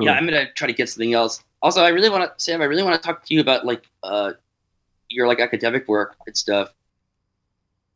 [0.00, 1.44] Yeah, I'm gonna try to get something else.
[1.60, 2.62] Also, I really want to, Sam.
[2.62, 4.32] I really want to talk to you about like uh,
[5.10, 6.72] your like academic work and stuff,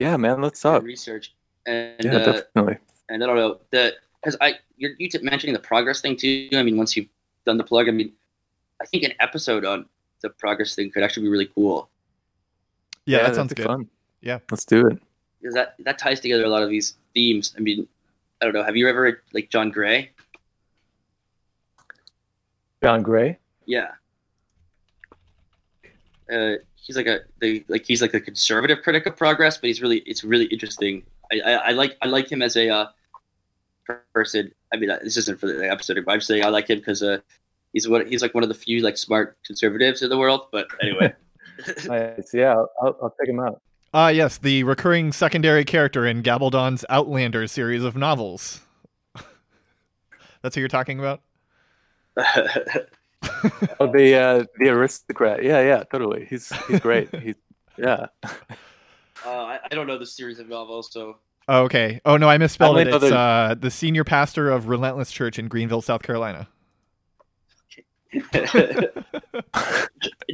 [0.01, 0.43] yeah, man.
[0.43, 0.83] Let's talk.
[0.83, 1.35] research,
[1.65, 2.77] and Yeah, uh, definitely.
[3.09, 6.51] and I don't know the because I you're you t- mentioning the progress thing too.
[6.53, 7.09] I mean, once you've
[7.47, 8.13] done the plug, I mean,
[8.83, 9.87] I think an episode on
[10.21, 11.89] the progress thing could actually be really cool
[13.07, 13.65] Yeah, that that'd sounds good.
[13.65, 13.89] Fun.
[14.21, 14.41] Yeah.
[14.51, 14.99] let's do it.
[15.41, 17.55] because that that ties together a lot of these themes.
[17.57, 17.89] I mean,
[18.41, 18.63] I don't know.
[18.63, 20.11] Have you ever read, like John Gray?
[22.83, 23.39] John Gray.
[23.67, 23.89] Yeah.
[26.33, 29.83] Uh, he's like a the like he's like a conservative critic of progress, but he's
[29.83, 31.03] really it's really interesting.
[31.33, 32.87] I, I, I like I like him as a uh,
[34.15, 34.53] person.
[34.73, 37.03] I mean, uh, this isn't for the episode, but I'm saying I like him because
[37.03, 37.19] uh,
[37.73, 40.47] he's what he's like one of the few like smart conservatives in the world.
[40.53, 41.13] But anyway,
[41.87, 42.33] Nice.
[42.33, 43.61] Yeah, I'll, I'll, I'll check him out.
[43.93, 48.61] Ah, yes, the recurring secondary character in Gabaldon's Outlander series of novels.
[50.43, 51.23] That's who you're talking about.
[53.79, 55.43] Oh, the uh, the aristocrat.
[55.43, 56.27] Yeah, yeah, totally.
[56.29, 57.15] He's he's great.
[57.23, 57.35] he's
[57.77, 58.07] yeah.
[58.25, 58.29] Uh,
[59.27, 61.19] I, I don't know the series of novels, so
[61.49, 62.01] Oh, okay.
[62.05, 62.89] Oh no, I misspelled I it.
[62.89, 66.49] It's uh, the senior pastor of Relentless Church in Greenville, South Carolina.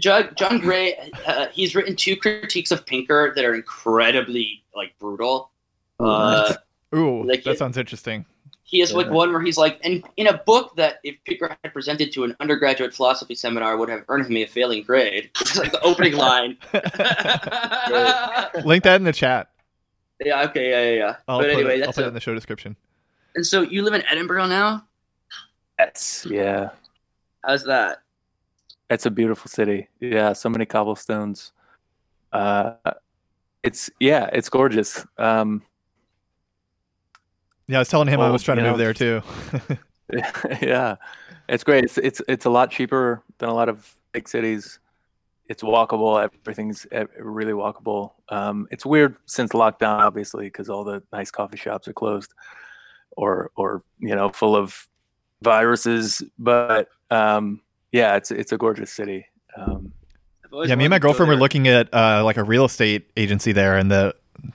[0.01, 5.51] John, John Gray, uh, he's written two critiques of Pinker that are incredibly like brutal.
[5.99, 6.55] Uh,
[6.95, 8.24] Ooh, Like that it- sounds interesting.
[8.64, 11.72] he has like one where he's like, and in a book that if Pinker had
[11.72, 15.31] presented to an undergraduate philosophy seminar would have earned me a failing grade.
[15.41, 16.57] It's like the opening line.
[18.64, 19.51] Link that in the chat.
[20.24, 20.45] yeah.
[20.45, 20.70] Okay.
[20.70, 20.83] Yeah.
[20.83, 20.95] Yeah.
[21.07, 21.16] yeah.
[21.29, 22.77] I'll but anyway, it, I'll that's put it in the show description.
[23.35, 24.85] and so you live in Edinburgh now.
[25.79, 26.70] That's yeah.
[27.47, 27.99] How's that?
[28.90, 29.88] It's a beautiful city.
[30.01, 31.53] Yeah, so many cobblestones.
[32.32, 32.74] Uh,
[33.62, 35.07] it's yeah, it's gorgeous.
[35.16, 35.62] Um,
[37.68, 39.22] Yeah, I was telling him I was trying to you move there too.
[40.61, 40.97] yeah,
[41.49, 41.84] it's great.
[41.84, 44.80] It's it's it's a lot cheaper than a lot of big cities.
[45.49, 46.28] It's walkable.
[46.44, 46.84] Everything's
[47.16, 48.12] really walkable.
[48.28, 52.34] Um, it's weird since lockdown, obviously, because all the nice coffee shops are closed,
[53.16, 54.88] or or you know, full of
[55.42, 56.22] viruses.
[56.38, 57.61] But um,
[57.92, 59.26] yeah, it's it's a gorgeous city.
[59.57, 59.92] Um,
[60.52, 62.64] yeah, me and my wanted to go girlfriend were looking at uh, like a real
[62.64, 64.14] estate agency there, and the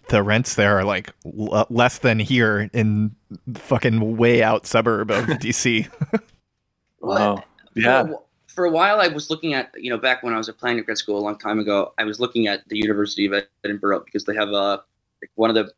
[0.10, 3.16] the rents there are like l- less than here in
[3.56, 5.90] fucking way out suburb of DC.
[7.04, 7.44] Well, wow.
[7.76, 8.04] Yeah.
[8.04, 10.50] For, a for a while, I was looking at you know back when I was
[10.50, 11.94] applying to grad school a long time ago.
[11.98, 14.78] I was looking at the University of Edinburgh because they have uh,
[15.22, 15.72] like one of the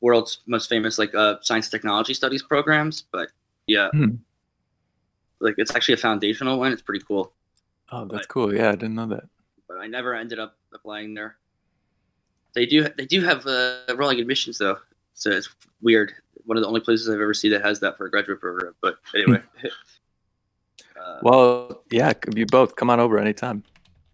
[0.00, 3.02] world's most famous like uh, science technology studies programs.
[3.10, 3.30] But
[3.66, 4.16] yeah, Hmm.
[5.40, 6.72] Like it's actually a foundational one.
[6.72, 7.32] It's pretty cool.
[7.90, 8.54] Oh, that's cool.
[8.54, 9.24] Yeah, I didn't know that.
[9.66, 11.36] But I never ended up applying there.
[12.54, 14.78] They do they do have uh, rolling admissions though,
[15.14, 15.48] so it's
[15.80, 16.12] weird.
[16.44, 18.74] One of the only places I've ever seen that has that for a graduate program.
[18.80, 19.42] But anyway.
[21.00, 23.64] uh, Well, yeah, you both come on over anytime.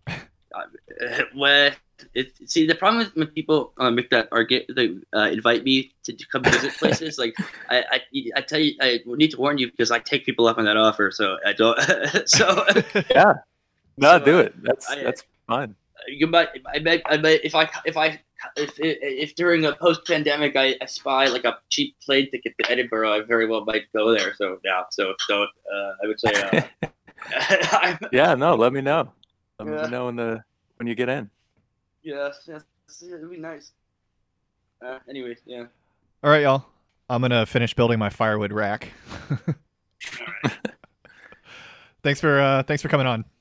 [1.34, 1.70] well,
[2.14, 5.64] it, see the problem with when people uh, make that or get they uh, invite
[5.64, 7.34] me to, to come visit places like
[7.70, 8.00] I, I
[8.36, 10.76] I tell you I need to warn you because I take people up on that
[10.76, 11.78] offer so I don't
[12.26, 12.64] so
[13.10, 13.34] Yeah.
[13.96, 14.62] No, So, do uh, it.
[14.62, 15.74] That's I- that's fine.
[16.08, 18.20] you might I might I might if I if I
[18.56, 22.52] if if, if during a post pandemic I, I spy like a cheap plane ticket
[22.60, 26.20] to Edinburgh I very well might go there so yeah so so uh, I would
[26.20, 29.12] say uh, yeah, no, let me know.
[29.58, 29.82] Let Yeah.
[29.86, 30.42] me know when the
[30.76, 31.30] when you get in.
[32.04, 32.62] Yes yes
[33.02, 33.72] it'd be nice.
[34.84, 35.64] Uh, anyway, yeah.
[36.22, 36.66] All right, y'all.
[37.08, 38.92] I'm gonna finish building my firewood rack.
[42.02, 43.24] thanks for uh, thanks for coming on.